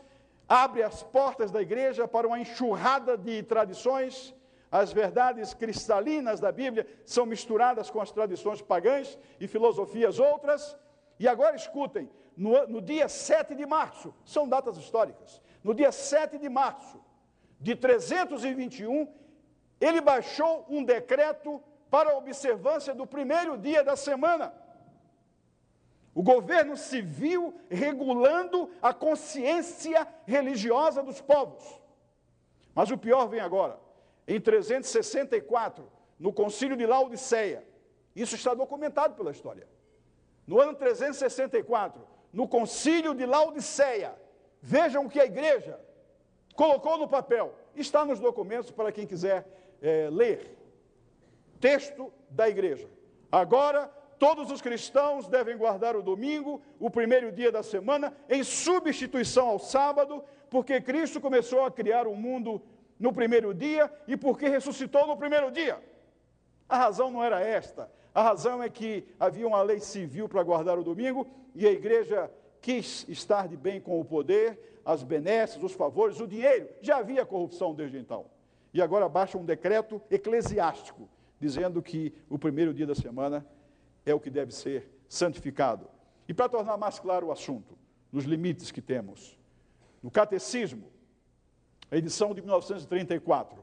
abre 0.48 0.82
as 0.82 1.02
portas 1.02 1.50
da 1.50 1.62
igreja 1.62 2.08
para 2.08 2.26
uma 2.26 2.38
enxurrada 2.38 3.16
de 3.16 3.42
tradições, 3.42 4.34
as 4.74 4.92
verdades 4.92 5.54
cristalinas 5.54 6.40
da 6.40 6.50
Bíblia 6.50 6.84
são 7.04 7.24
misturadas 7.24 7.90
com 7.90 8.00
as 8.00 8.10
tradições 8.10 8.60
pagãs 8.60 9.16
e 9.38 9.46
filosofias 9.46 10.18
outras. 10.18 10.76
E 11.20 11.28
agora 11.28 11.54
escutem: 11.54 12.10
no, 12.36 12.66
no 12.66 12.80
dia 12.80 13.08
7 13.08 13.54
de 13.54 13.66
março, 13.66 14.14
são 14.24 14.48
datas 14.48 14.76
históricas, 14.76 15.40
no 15.62 15.74
dia 15.74 15.92
7 15.92 16.38
de 16.38 16.48
março 16.48 17.00
de 17.60 17.74
321, 17.74 19.08
ele 19.80 20.00
baixou 20.00 20.66
um 20.68 20.84
decreto 20.84 21.62
para 21.90 22.10
a 22.10 22.16
observância 22.16 22.94
do 22.94 23.06
primeiro 23.06 23.56
dia 23.56 23.82
da 23.82 23.96
semana. 23.96 24.52
O 26.14 26.22
governo 26.22 26.76
civil 26.76 27.54
regulando 27.68 28.70
a 28.80 28.94
consciência 28.94 30.06
religiosa 30.26 31.02
dos 31.02 31.20
povos. 31.20 31.64
Mas 32.74 32.90
o 32.90 32.98
pior 32.98 33.26
vem 33.26 33.40
agora. 33.40 33.78
Em 34.26 34.40
364, 34.40 35.90
no 36.18 36.32
concílio 36.32 36.76
de 36.76 36.86
Laodiceia, 36.86 37.66
isso 38.14 38.34
está 38.36 38.54
documentado 38.54 39.14
pela 39.14 39.30
história. 39.30 39.68
No 40.46 40.60
ano 40.60 40.74
364, 40.74 42.13
no 42.34 42.48
concílio 42.48 43.14
de 43.14 43.24
Laodiceia. 43.24 44.14
Vejam 44.60 45.06
o 45.06 45.08
que 45.08 45.20
a 45.20 45.24
igreja 45.24 45.78
colocou 46.54 46.98
no 46.98 47.08
papel. 47.08 47.54
Está 47.76 48.04
nos 48.04 48.18
documentos 48.20 48.70
para 48.70 48.92
quem 48.92 49.06
quiser 49.06 49.46
é, 49.80 50.08
ler. 50.10 50.58
Texto 51.60 52.12
da 52.28 52.48
igreja. 52.48 52.90
Agora, 53.30 53.86
todos 54.18 54.50
os 54.50 54.60
cristãos 54.60 55.28
devem 55.28 55.56
guardar 55.56 55.96
o 55.96 56.02
domingo, 56.02 56.60
o 56.78 56.90
primeiro 56.90 57.30
dia 57.30 57.52
da 57.52 57.62
semana, 57.62 58.12
em 58.28 58.42
substituição 58.42 59.48
ao 59.48 59.58
sábado, 59.58 60.22
porque 60.50 60.80
Cristo 60.80 61.20
começou 61.20 61.64
a 61.64 61.70
criar 61.70 62.06
o 62.06 62.16
mundo 62.16 62.60
no 62.98 63.12
primeiro 63.12 63.54
dia 63.54 63.92
e 64.08 64.16
porque 64.16 64.48
ressuscitou 64.48 65.06
no 65.06 65.16
primeiro 65.16 65.50
dia. 65.50 65.80
A 66.68 66.76
razão 66.76 67.10
não 67.10 67.22
era 67.22 67.40
esta. 67.40 67.90
A 68.14 68.22
razão 68.22 68.62
é 68.62 68.68
que 68.68 69.06
havia 69.18 69.46
uma 69.46 69.62
lei 69.62 69.80
civil 69.80 70.28
para 70.28 70.42
guardar 70.42 70.78
o 70.78 70.84
domingo 70.84 71.26
e 71.54 71.66
a 71.66 71.70
igreja 71.70 72.30
quis 72.60 73.06
estar 73.08 73.46
de 73.46 73.56
bem 73.56 73.80
com 73.80 74.00
o 74.00 74.04
poder, 74.04 74.80
as 74.84 75.02
benesses, 75.02 75.62
os 75.62 75.72
favores, 75.72 76.20
o 76.20 76.26
dinheiro. 76.26 76.68
Já 76.80 76.98
havia 76.98 77.24
corrupção 77.24 77.74
desde 77.74 77.98
então. 77.98 78.26
E 78.72 78.82
agora 78.82 79.08
baixa 79.08 79.38
um 79.38 79.44
decreto 79.44 80.02
eclesiástico 80.10 81.08
dizendo 81.38 81.82
que 81.82 82.12
o 82.28 82.38
primeiro 82.38 82.72
dia 82.72 82.86
da 82.86 82.94
semana 82.94 83.46
é 84.04 84.14
o 84.14 84.20
que 84.20 84.30
deve 84.30 84.52
ser 84.52 84.90
santificado. 85.08 85.88
E 86.28 86.34
para 86.34 86.48
tornar 86.48 86.76
mais 86.76 86.98
claro 86.98 87.26
o 87.26 87.32
assunto, 87.32 87.76
nos 88.10 88.24
limites 88.24 88.70
que 88.70 88.80
temos, 88.80 89.38
no 90.02 90.10
Catecismo, 90.10 90.90
a 91.90 91.96
edição 91.96 92.34
de 92.34 92.40
1934, 92.40 93.62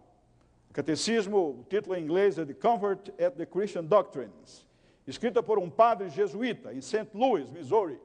o 0.70 0.74
Catecismo, 0.74 1.60
o 1.60 1.66
título 1.68 1.96
em 1.96 2.04
inglês 2.04 2.38
é 2.38 2.46
The 2.46 2.54
Comfort 2.54 3.10
at 3.20 3.36
the 3.36 3.46
Christian 3.46 3.86
Doctrines, 3.86 4.66
escrita 5.08 5.42
por 5.42 5.58
um 5.58 5.70
padre 5.70 6.10
jesuíta 6.10 6.74
em 6.74 6.82
St. 6.82 7.10
Louis, 7.14 7.50
Missouri. 7.50 8.00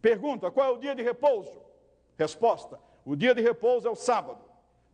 Pergunta: 0.00 0.50
qual 0.50 0.66
é 0.66 0.70
o 0.70 0.78
dia 0.78 0.94
de 0.94 1.02
repouso? 1.02 1.62
Resposta: 2.18 2.78
o 3.04 3.16
dia 3.16 3.34
de 3.34 3.40
repouso 3.40 3.88
é 3.88 3.90
o 3.90 3.96
sábado. 3.96 4.44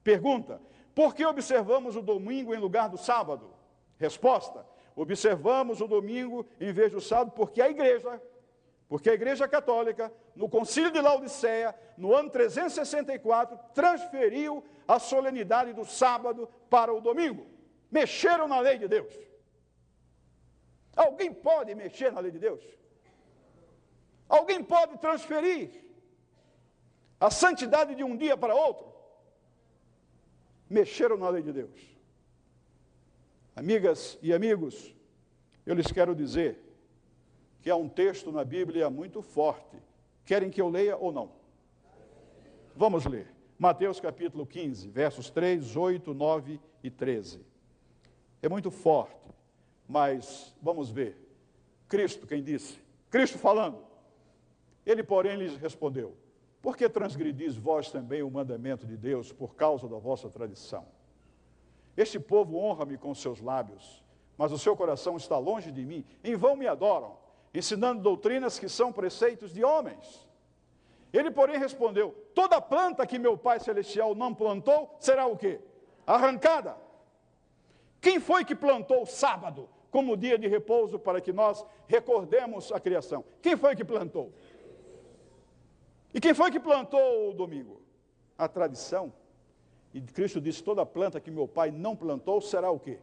Pergunta: 0.04 0.61
por 0.94 1.14
que 1.14 1.24
observamos 1.24 1.96
o 1.96 2.02
domingo 2.02 2.54
em 2.54 2.59
lugar 2.59 2.88
do 2.88 2.98
sábado? 2.98 3.50
Resposta: 3.98 4.64
observamos 4.94 5.81
o 5.81 5.87
domingo 5.87 6.46
em 6.61 6.72
vez 6.72 6.92
do 6.92 7.00
sábado 7.00 7.33
porque 7.35 7.61
a 7.61 7.68
igreja, 7.68 8.20
porque 8.88 9.11
a 9.11 9.14
igreja 9.14 9.46
católica, 9.46 10.12
no 10.35 10.48
concílio 10.48 10.90
de 10.90 11.00
Laodiceia, 11.00 11.74
no 11.96 12.14
ano 12.14 12.31
364, 12.31 13.59
transferiu 13.74 14.64
a 14.87 14.98
solenidade 14.98 15.72
do 15.72 15.85
sábado 15.85 16.48
para 16.70 16.92
o 16.92 17.00
domingo. 17.00 17.46
Mexeram 17.90 18.46
na 18.46 18.61
lei 18.61 18.78
de 18.78 18.88
Deus. 18.88 19.28
Alguém 20.99 21.33
pode 21.33 21.73
mexer 21.77 22.11
na 22.11 22.19
lei 22.19 22.33
de 22.33 22.41
Deus? 22.41 22.61
Alguém 24.29 24.65
pode 24.65 24.99
transferir 24.99 25.71
a 27.21 27.31
santidade 27.31 27.95
de 27.95 28.03
um 28.03 28.17
dia 28.17 28.37
para 28.37 28.53
outro? 28.53 28.93
Mexeram 30.69 31.17
na 31.17 31.29
lei 31.29 31.43
de 31.43 31.53
Deus. 31.53 31.81
Amigas 33.55 34.19
e 34.21 34.33
amigos, 34.33 34.93
eu 35.65 35.75
lhes 35.77 35.93
quero 35.93 36.17
dizer 36.17 36.59
que 37.63 37.71
há 37.71 37.77
um 37.77 37.89
texto 37.89 38.33
na 38.33 38.45
Bíblia 38.45 38.91
muito 38.91 39.23
forte. 39.23 39.77
Querem 40.25 40.51
que 40.51 40.61
eu 40.61 40.69
leia 40.69 40.97
ou 40.97 41.13
não? 41.13 41.31
Vamos 42.75 43.07
ler. 43.07 43.33
Mateus 43.57 44.01
capítulo 44.01 44.45
15, 44.45 44.89
versos 44.89 45.31
3, 45.31 45.77
8, 45.77 46.13
9 46.13 46.61
e 46.83 46.91
13. 46.91 47.47
É 48.43 48.49
muito 48.49 48.71
forte, 48.71 49.17
mas 49.88 50.55
vamos 50.61 50.90
ver. 50.90 51.16
Cristo, 51.88 52.27
quem 52.27 52.42
disse? 52.42 52.79
Cristo 53.11 53.38
falando. 53.38 53.83
Ele, 54.85 55.03
porém, 55.03 55.37
lhes 55.37 55.57
respondeu: 55.57 56.14
Por 56.61 56.77
que 56.77 56.88
transgredis 56.88 57.57
vós 57.57 57.90
também 57.90 58.22
o 58.22 58.31
mandamento 58.31 58.87
de 58.87 58.96
Deus 58.96 59.33
por 59.33 59.55
causa 59.55 59.88
da 59.88 59.96
vossa 59.96 60.29
tradição? 60.29 60.87
Este 61.96 62.20
povo 62.20 62.59
honra-me 62.59 62.98
com 62.98 63.14
seus 63.14 63.40
lábios, 63.40 64.05
mas 64.37 64.53
o 64.53 64.59
seu 64.59 64.77
coração 64.77 65.16
está 65.16 65.38
longe 65.38 65.72
de 65.72 65.85
mim. 65.85 66.05
Em 66.22 66.37
vão 66.37 66.55
me 66.55 66.68
adoram, 66.68 67.16
ensinando 67.55 68.03
doutrinas 68.03 68.59
que 68.59 68.68
são 68.68 68.92
preceitos 68.92 69.53
de 69.53 69.64
homens. 69.64 70.29
Ele, 71.12 71.31
porém, 71.31 71.59
respondeu: 71.59 72.14
Toda 72.35 72.61
planta 72.61 73.07
que 73.07 73.18
meu 73.18 73.38
Pai 73.38 73.59
Celestial 73.59 74.14
não 74.14 74.35
plantou 74.35 74.94
será 75.01 75.27
o 75.27 75.37
quê? 75.37 75.61
Arrancada. 76.07 76.77
Quem 78.01 78.20
foi 78.20 78.44
que 78.44 78.55
plantou 78.55 79.03
o 79.03 79.07
sábado 79.07 79.68
como 79.90 80.16
dia 80.16 80.38
de 80.38 80.46
repouso 80.46 80.98
para 80.98 81.20
que 81.20 81.33
nós 81.33 81.64
recordemos 81.87 82.70
a 82.72 82.81
criação? 82.81 83.24
Quem 83.40 83.57
foi 83.57 83.74
que 83.74 83.85
plantou? 83.85 84.33
E 86.12 86.20
quem 86.20 86.35
foi 86.35 86.51
que 86.51 86.61
plantou 86.61 87.31
o 87.31 87.33
domingo? 87.33 87.83
A 88.37 88.48
tradição. 88.48 89.12
E 89.92 90.01
Cristo 90.01 90.40
disse: 90.40 90.62
toda 90.62 90.85
planta 90.85 91.20
que 91.20 91.31
meu 91.31 91.48
pai 91.48 91.70
não 91.70 91.96
plantou 91.96 92.40
será 92.40 92.70
o 92.70 92.79
quê? 92.79 92.98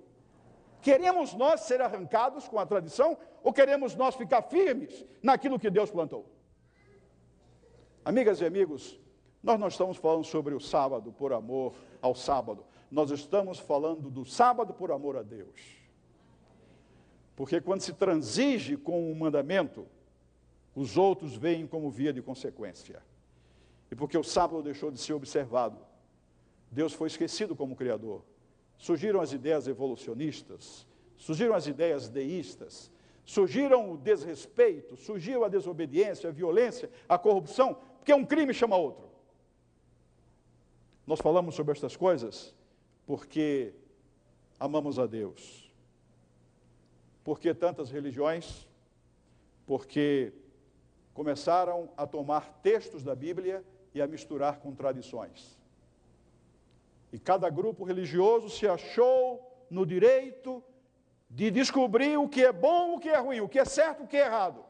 Queremos 0.82 1.34
nós 1.34 1.62
ser 1.62 1.82
arrancados 1.82 2.48
com 2.48 2.60
a 2.60 2.66
tradição 2.66 3.18
ou 3.44 3.52
queremos 3.52 3.96
nós 3.96 4.16
ficar 4.16 4.44
firmes 4.44 5.04
naquilo 5.22 5.60
que 5.60 5.70
Deus 5.70 5.90
plantou? 5.90 6.30
Amigas 8.04 8.40
e 8.40 8.46
amigos, 8.46 9.00
nós 9.42 9.60
não 9.60 9.68
estamos 9.68 9.98
falando 9.98 10.26
sobre 10.26 10.54
o 10.54 10.60
sábado 10.60 11.12
por 11.12 11.34
amor 11.34 11.74
ao 12.02 12.14
sábado, 12.14 12.64
nós 12.92 13.10
estamos 13.10 13.58
falando 13.58 14.12
do 14.12 14.24
sábado 14.24 14.76
por 14.76 14.92
amor 14.92 15.18
a 15.18 15.24
Deus. 15.24 15.85
Porque 17.36 17.60
quando 17.60 17.82
se 17.82 17.94
transige 17.94 18.78
com 18.78 19.12
o 19.12 19.16
mandamento, 19.16 19.86
os 20.74 20.98
outros 20.98 21.36
veem 21.36 21.68
como 21.68 21.90
via 21.90 22.14
de 22.14 22.22
consequência. 22.22 23.02
E 23.92 23.96
porque 23.96 24.18
o 24.18 24.24
sábado 24.24 24.64
deixou 24.64 24.90
de 24.90 25.00
ser 25.00 25.14
observado, 25.14 25.80
Deus 26.72 26.94
foi 26.94 27.08
esquecido 27.08 27.56
como 27.56 27.76
Criador. 27.76 28.24
Surgiram 28.78 29.22
as 29.22 29.32
ideias 29.32 29.68
evolucionistas, 29.68 30.86
surgiram 31.18 31.56
as 31.56 31.68
ideias 31.68 32.10
deístas, 32.10 32.92
surgiram 33.24 33.94
o 33.94 33.98
desrespeito, 33.98 34.96
surgiu 34.98 35.44
a 35.46 35.50
desobediência, 35.50 36.30
a 36.30 36.34
violência, 36.34 36.90
a 37.08 37.18
corrupção, 37.18 37.78
porque 37.98 38.14
um 38.14 38.26
crime 38.26 38.54
chama 38.54 38.76
outro. 38.76 39.10
Nós 41.08 41.20
falamos 41.20 41.56
sobre 41.56 41.72
estas 41.72 41.96
coisas 41.96 42.56
porque 43.06 43.74
amamos 44.60 44.98
a 45.00 45.06
Deus. 45.06 45.65
Porque 47.26 47.54
tantas 47.54 47.92
religiões? 47.92 48.66
Porque 49.66 50.32
começaram 51.14 51.90
a 51.98 52.08
tomar 52.08 52.62
textos 52.62 53.04
da 53.04 53.14
Bíblia 53.14 53.66
e 53.94 54.02
a 54.02 54.08
misturar 54.08 54.60
com 54.60 54.74
tradições. 54.74 55.60
E 57.12 57.20
cada 57.20 57.50
grupo 57.50 57.84
religioso 57.84 58.50
se 58.50 58.66
achou 58.66 59.46
no 59.70 59.86
direito 59.86 60.64
de 61.30 61.52
descobrir 61.52 62.18
o 62.18 62.30
que 62.30 62.46
é 62.46 62.54
bom, 62.54 62.96
o 62.96 63.00
que 63.00 63.10
é 63.10 63.18
ruim, 63.18 63.42
o 63.42 63.50
que 63.50 63.60
é 63.60 63.66
certo, 63.66 64.04
o 64.04 64.08
que 64.08 64.16
é 64.16 64.26
errado 64.28 64.64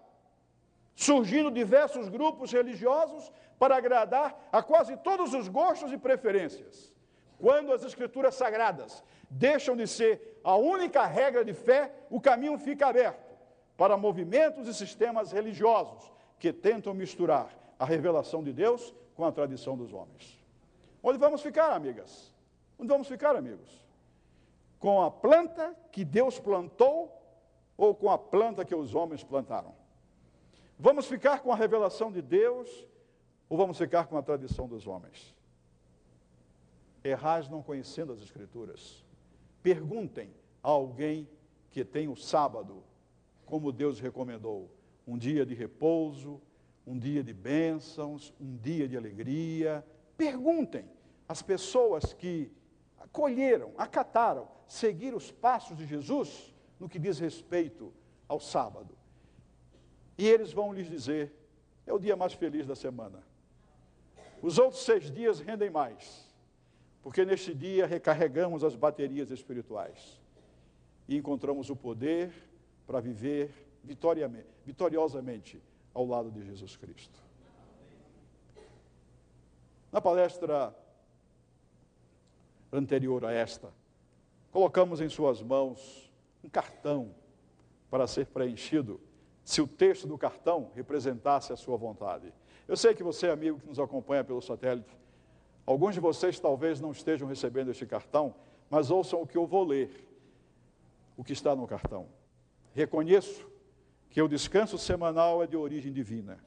surgindo 0.95 1.51
diversos 1.51 2.07
grupos 2.07 2.51
religiosos 2.51 3.31
para 3.59 3.75
agradar 3.75 4.47
a 4.51 4.63
quase 4.63 4.95
todos 4.97 5.33
os 5.33 5.47
gostos 5.47 5.91
e 5.91 5.97
preferências. 5.97 6.93
Quando 7.37 7.73
as 7.73 7.83
escrituras 7.83 8.35
sagradas 8.35 9.03
deixam 9.35 9.75
de 9.75 9.85
ser 9.85 10.39
a 10.43 10.55
única 10.55 11.05
regra 11.05 11.43
de 11.43 11.53
fé, 11.53 11.91
o 12.09 12.21
caminho 12.21 12.57
fica 12.57 12.87
aberto 12.87 13.35
para 13.75 13.97
movimentos 13.97 14.67
e 14.67 14.73
sistemas 14.73 15.31
religiosos 15.31 16.11
que 16.39 16.53
tentam 16.53 16.93
misturar 16.93 17.49
a 17.77 17.85
revelação 17.85 18.43
de 18.43 18.53
Deus 18.53 18.93
com 19.13 19.25
a 19.25 19.31
tradição 19.31 19.75
dos 19.75 19.91
homens. 19.91 20.41
Onde 21.03 21.17
vamos 21.17 21.41
ficar, 21.41 21.71
amigas? 21.71 22.33
Onde 22.79 22.87
vamos 22.87 23.07
ficar, 23.07 23.35
amigos? 23.35 23.85
Com 24.79 25.01
a 25.01 25.11
planta 25.11 25.75
que 25.91 26.05
Deus 26.05 26.39
plantou 26.39 27.11
ou 27.75 27.93
com 27.93 28.09
a 28.09 28.17
planta 28.17 28.63
que 28.63 28.73
os 28.73 28.95
homens 28.95 29.23
plantaram? 29.23 29.73
Vamos 30.79 31.07
ficar 31.07 31.41
com 31.41 31.51
a 31.51 31.55
revelação 31.55 32.11
de 32.11 32.21
Deus 32.21 32.87
ou 33.49 33.57
vamos 33.57 33.77
ficar 33.77 34.07
com 34.07 34.17
a 34.17 34.21
tradição 34.21 34.67
dos 34.67 34.87
homens? 34.87 35.35
Errais 37.03 37.49
não 37.49 37.61
conhecendo 37.61 38.13
as 38.13 38.21
Escrituras. 38.21 39.04
Perguntem 39.65 40.29
a 40.61 40.69
alguém 40.69 41.27
que 41.71 41.83
tem 41.83 42.07
o 42.07 42.15
sábado, 42.15 42.83
como 43.47 43.71
Deus 43.71 43.99
recomendou, 43.99 44.69
um 45.07 45.17
dia 45.17 45.43
de 45.43 45.55
repouso, 45.55 46.39
um 46.85 46.95
dia 46.95 47.23
de 47.23 47.33
bênçãos, 47.33 48.31
um 48.39 48.55
dia 48.57 48.87
de 48.87 48.95
alegria. 48.95 49.83
Perguntem 50.15 50.85
às 51.27 51.41
pessoas 51.41 52.13
que 52.13 52.51
acolheram, 52.99 53.73
acataram, 53.75 54.47
seguiram 54.67 55.17
os 55.17 55.31
passos 55.31 55.75
de 55.75 55.87
Jesus 55.87 56.53
no 56.79 56.87
que 56.87 56.99
diz 56.99 57.17
respeito 57.17 57.91
ao 58.27 58.39
sábado. 58.39 58.95
E 60.15 60.27
eles 60.27 60.53
vão 60.53 60.71
lhes 60.71 60.87
dizer: 60.87 61.33
é 61.87 61.91
o 61.91 61.97
dia 61.97 62.15
mais 62.15 62.33
feliz 62.33 62.67
da 62.67 62.75
semana. 62.75 63.23
Os 64.43 64.59
outros 64.59 64.83
seis 64.85 65.09
dias 65.09 65.39
rendem 65.39 65.71
mais, 65.71 66.24
porque 67.05 67.23
neste 67.23 67.53
dia 67.53 67.85
recarregamos 67.85 68.63
as 68.63 68.75
baterias 68.75 69.29
espirituais 69.29 70.19
e 71.07 71.15
encontramos 71.15 71.69
o 71.69 71.75
poder 71.75 72.33
para 72.87 72.99
viver 72.99 73.53
vitoriosamente 74.63 75.61
ao 75.93 76.03
lado 76.03 76.31
de 76.31 76.43
Jesus 76.43 76.75
Cristo. 76.75 77.23
Na 79.91 80.01
palestra 80.01 80.75
anterior 82.73 83.23
a 83.23 83.31
esta, 83.31 83.71
colocamos 84.51 84.99
em 84.99 85.07
suas 85.07 85.43
mãos 85.43 86.11
um 86.43 86.49
cartão 86.49 87.13
para 87.87 88.07
ser 88.07 88.25
preenchido 88.25 88.99
se 89.43 89.61
o 89.61 89.67
texto 89.67 90.07
do 90.07 90.17
cartão 90.17 90.71
representasse 90.73 91.53
a 91.53 91.55
sua 91.55 91.77
vontade. 91.77 92.33
Eu 92.67 92.75
sei 92.75 92.95
que 92.95 93.03
você, 93.03 93.29
amigo 93.29 93.59
que 93.59 93.67
nos 93.67 93.79
acompanha 93.79 94.23
pelo 94.23 94.41
satélite, 94.41 95.04
alguns 95.65 95.93
de 95.93 95.99
vocês 95.99 96.39
talvez 96.39 96.79
não 96.79 96.91
estejam 96.91 97.27
recebendo 97.27 97.71
este 97.71 97.85
cartão, 97.85 98.35
mas 98.69 98.91
ouçam 98.91 99.21
o 99.21 99.27
que 99.27 99.37
eu 99.37 99.45
vou 99.45 99.63
ler, 99.63 100.07
o 101.17 101.23
que 101.23 101.33
está 101.33 101.55
no 101.55 101.67
cartão. 101.67 102.07
Reconheço 102.73 103.49
que 104.09 104.21
o 104.21 104.27
descanso 104.27 104.77
semanal 104.77 105.43
é 105.43 105.47
de 105.47 105.57
origem 105.57 105.91
divina 105.91 106.37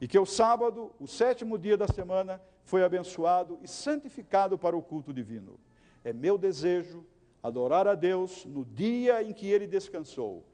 e 0.00 0.08
que 0.08 0.18
o 0.18 0.26
sábado, 0.26 0.92
o 0.98 1.06
sétimo 1.06 1.58
dia 1.58 1.76
da 1.76 1.86
semana, 1.86 2.40
foi 2.64 2.82
abençoado 2.82 3.58
e 3.62 3.68
santificado 3.68 4.58
para 4.58 4.76
o 4.76 4.82
culto 4.82 5.12
divino. 5.12 5.58
É 6.02 6.12
meu 6.12 6.38
desejo 6.38 7.04
adorar 7.42 7.86
a 7.86 7.94
Deus 7.94 8.44
no 8.44 8.64
dia 8.64 9.22
em 9.22 9.32
que 9.32 9.46
ele 9.50 9.66
descansou 9.66 10.44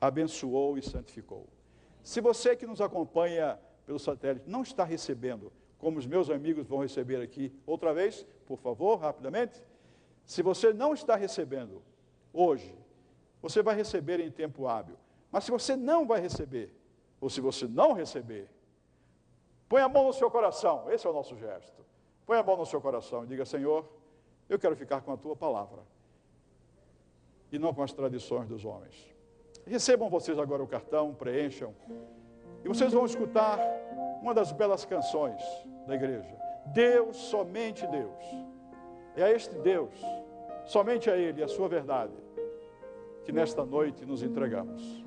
abençoou 0.00 0.78
e 0.78 0.82
santificou. 0.82 1.46
Se 2.02 2.20
você 2.20 2.56
que 2.56 2.66
nos 2.66 2.80
acompanha 2.80 3.58
pelo 3.84 3.98
satélite 3.98 4.48
não 4.48 4.62
está 4.62 4.84
recebendo, 4.84 5.52
como 5.78 5.98
os 5.98 6.06
meus 6.06 6.28
amigos 6.28 6.66
vão 6.66 6.80
receber 6.80 7.22
aqui 7.22 7.52
outra 7.66 7.94
vez, 7.94 8.26
por 8.46 8.58
favor, 8.58 8.96
rapidamente. 8.96 9.62
Se 10.26 10.42
você 10.42 10.72
não 10.72 10.92
está 10.92 11.16
recebendo 11.16 11.82
hoje, 12.32 12.74
você 13.40 13.62
vai 13.62 13.76
receber 13.76 14.20
em 14.20 14.30
tempo 14.30 14.66
hábil. 14.66 14.96
Mas 15.30 15.44
se 15.44 15.50
você 15.50 15.76
não 15.76 16.06
vai 16.06 16.20
receber, 16.20 16.74
ou 17.20 17.30
se 17.30 17.40
você 17.40 17.66
não 17.66 17.92
receber, 17.92 18.48
põe 19.68 19.80
a 19.80 19.88
mão 19.88 20.06
no 20.06 20.12
seu 20.12 20.30
coração, 20.30 20.90
esse 20.90 21.06
é 21.06 21.10
o 21.10 21.12
nosso 21.12 21.36
gesto. 21.36 21.84
Põe 22.26 22.38
a 22.38 22.42
mão 22.42 22.56
no 22.56 22.66
seu 22.66 22.80
coração 22.80 23.24
e 23.24 23.26
diga: 23.26 23.44
Senhor, 23.44 23.88
eu 24.48 24.58
quero 24.58 24.76
ficar 24.76 25.00
com 25.00 25.12
a 25.12 25.16
tua 25.16 25.36
palavra 25.36 25.82
e 27.52 27.58
não 27.58 27.72
com 27.72 27.82
as 27.82 27.92
tradições 27.92 28.48
dos 28.48 28.64
homens. 28.64 29.14
Recebam 29.66 30.10
vocês 30.10 30.38
agora 30.38 30.62
o 30.62 30.66
cartão, 30.66 31.14
preencham, 31.14 31.74
e 32.64 32.68
vocês 32.68 32.92
vão 32.92 33.04
escutar 33.04 33.58
uma 34.20 34.34
das 34.34 34.52
belas 34.52 34.84
canções 34.84 35.42
da 35.86 35.94
igreja. 35.94 36.36
Deus, 36.66 37.16
somente 37.16 37.86
Deus. 37.86 38.24
É 39.16 39.22
a 39.24 39.32
este 39.32 39.54
Deus, 39.56 39.94
somente 40.64 41.10
a 41.10 41.16
Ele, 41.16 41.42
a 41.42 41.48
sua 41.48 41.68
verdade, 41.68 42.12
que 43.24 43.32
nesta 43.32 43.64
noite 43.64 44.04
nos 44.04 44.22
entregamos. 44.22 45.04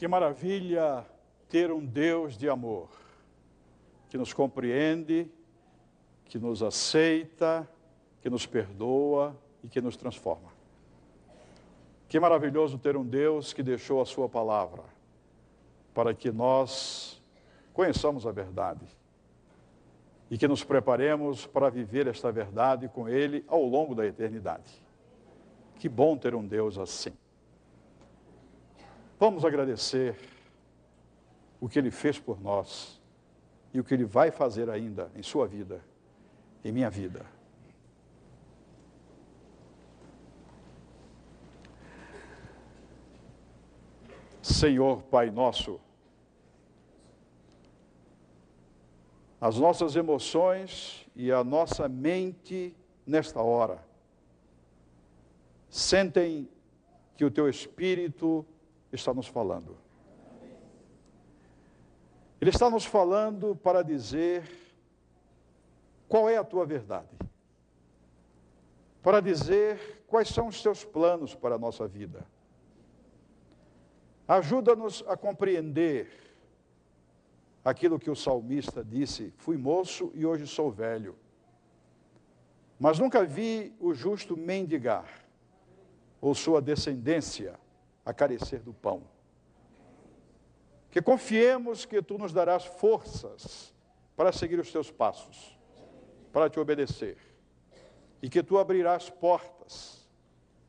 Que 0.00 0.08
maravilha 0.08 1.04
ter 1.46 1.70
um 1.70 1.84
Deus 1.84 2.38
de 2.38 2.48
amor, 2.48 2.88
que 4.08 4.16
nos 4.16 4.32
compreende, 4.32 5.30
que 6.24 6.38
nos 6.38 6.62
aceita, 6.62 7.68
que 8.22 8.30
nos 8.30 8.46
perdoa 8.46 9.36
e 9.62 9.68
que 9.68 9.78
nos 9.78 9.98
transforma. 9.98 10.48
Que 12.08 12.18
maravilhoso 12.18 12.78
ter 12.78 12.96
um 12.96 13.04
Deus 13.04 13.52
que 13.52 13.62
deixou 13.62 14.00
a 14.00 14.06
Sua 14.06 14.26
palavra 14.26 14.84
para 15.92 16.14
que 16.14 16.32
nós 16.32 17.20
conheçamos 17.74 18.26
a 18.26 18.32
verdade 18.32 18.86
e 20.30 20.38
que 20.38 20.48
nos 20.48 20.64
preparemos 20.64 21.44
para 21.44 21.68
viver 21.68 22.06
esta 22.06 22.32
verdade 22.32 22.88
com 22.88 23.06
Ele 23.06 23.44
ao 23.46 23.62
longo 23.66 23.94
da 23.94 24.06
eternidade. 24.06 24.82
Que 25.78 25.90
bom 25.90 26.16
ter 26.16 26.34
um 26.34 26.46
Deus 26.46 26.78
assim. 26.78 27.12
Vamos 29.20 29.44
agradecer 29.44 30.16
o 31.60 31.68
que 31.68 31.78
Ele 31.78 31.90
fez 31.90 32.18
por 32.18 32.40
nós 32.40 32.98
e 33.70 33.78
o 33.78 33.84
que 33.84 33.92
Ele 33.92 34.06
vai 34.06 34.30
fazer 34.30 34.70
ainda 34.70 35.12
em 35.14 35.22
sua 35.22 35.46
vida, 35.46 35.84
em 36.64 36.72
minha 36.72 36.88
vida. 36.88 37.26
Senhor 44.40 45.02
Pai 45.02 45.30
nosso, 45.30 45.78
as 49.38 49.58
nossas 49.58 49.96
emoções 49.96 51.06
e 51.14 51.30
a 51.30 51.44
nossa 51.44 51.86
mente 51.90 52.74
nesta 53.06 53.42
hora 53.42 53.84
sentem 55.68 56.48
que 57.18 57.24
o 57.26 57.30
teu 57.30 57.50
Espírito 57.50 58.46
está 58.92 59.14
nos 59.14 59.26
falando. 59.26 59.76
Ele 62.40 62.50
está 62.50 62.70
nos 62.70 62.84
falando 62.84 63.54
para 63.54 63.82
dizer 63.82 64.50
qual 66.08 66.28
é 66.28 66.36
a 66.36 66.44
tua 66.44 66.64
verdade, 66.64 67.08
para 69.02 69.20
dizer 69.20 70.02
quais 70.06 70.28
são 70.28 70.48
os 70.48 70.62
teus 70.62 70.84
planos 70.84 71.34
para 71.34 71.56
a 71.56 71.58
nossa 71.58 71.86
vida. 71.86 72.26
Ajuda-nos 74.26 75.04
a 75.06 75.16
compreender 75.16 76.08
aquilo 77.64 77.98
que 77.98 78.10
o 78.10 78.16
salmista 78.16 78.82
disse: 78.82 79.32
Fui 79.36 79.56
moço 79.56 80.10
e 80.14 80.24
hoje 80.24 80.46
sou 80.46 80.70
velho. 80.70 81.16
Mas 82.78 82.98
nunca 82.98 83.24
vi 83.24 83.74
o 83.78 83.92
justo 83.92 84.36
mendigar, 84.36 85.06
ou 86.20 86.34
sua 86.34 86.62
descendência 86.62 87.58
a 88.04 88.12
carecer 88.12 88.60
do 88.60 88.72
pão. 88.72 89.02
Que 90.90 91.00
confiemos 91.00 91.84
que 91.84 92.02
tu 92.02 92.18
nos 92.18 92.32
darás 92.32 92.64
forças 92.64 93.72
para 94.16 94.32
seguir 94.32 94.58
os 94.58 94.70
teus 94.70 94.90
passos, 94.90 95.58
para 96.32 96.50
te 96.50 96.58
obedecer, 96.58 97.16
e 98.20 98.28
que 98.28 98.42
tu 98.42 98.58
abrirás 98.58 99.08
portas, 99.08 100.06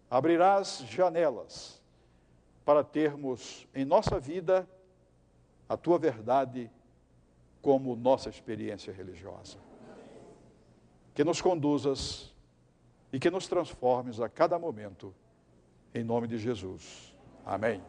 abrirás 0.09 0.85
janelas, 0.87 1.81
para 2.63 2.83
termos 2.83 3.67
em 3.73 3.83
nossa 3.83 4.19
vida 4.19 4.67
a 5.67 5.75
tua 5.75 5.97
verdade 5.97 6.69
como 7.61 7.95
nossa 7.95 8.29
experiência 8.29 8.93
religiosa. 8.93 9.57
Que 11.13 11.23
nos 11.23 11.41
conduzas 11.41 12.33
e 13.11 13.19
que 13.19 13.29
nos 13.29 13.47
transformes 13.47 14.19
a 14.19 14.29
cada 14.29 14.57
momento, 14.57 15.13
em 15.93 16.03
nome 16.03 16.27
de 16.27 16.37
Jesus. 16.37 17.10
Amém. 17.45 17.81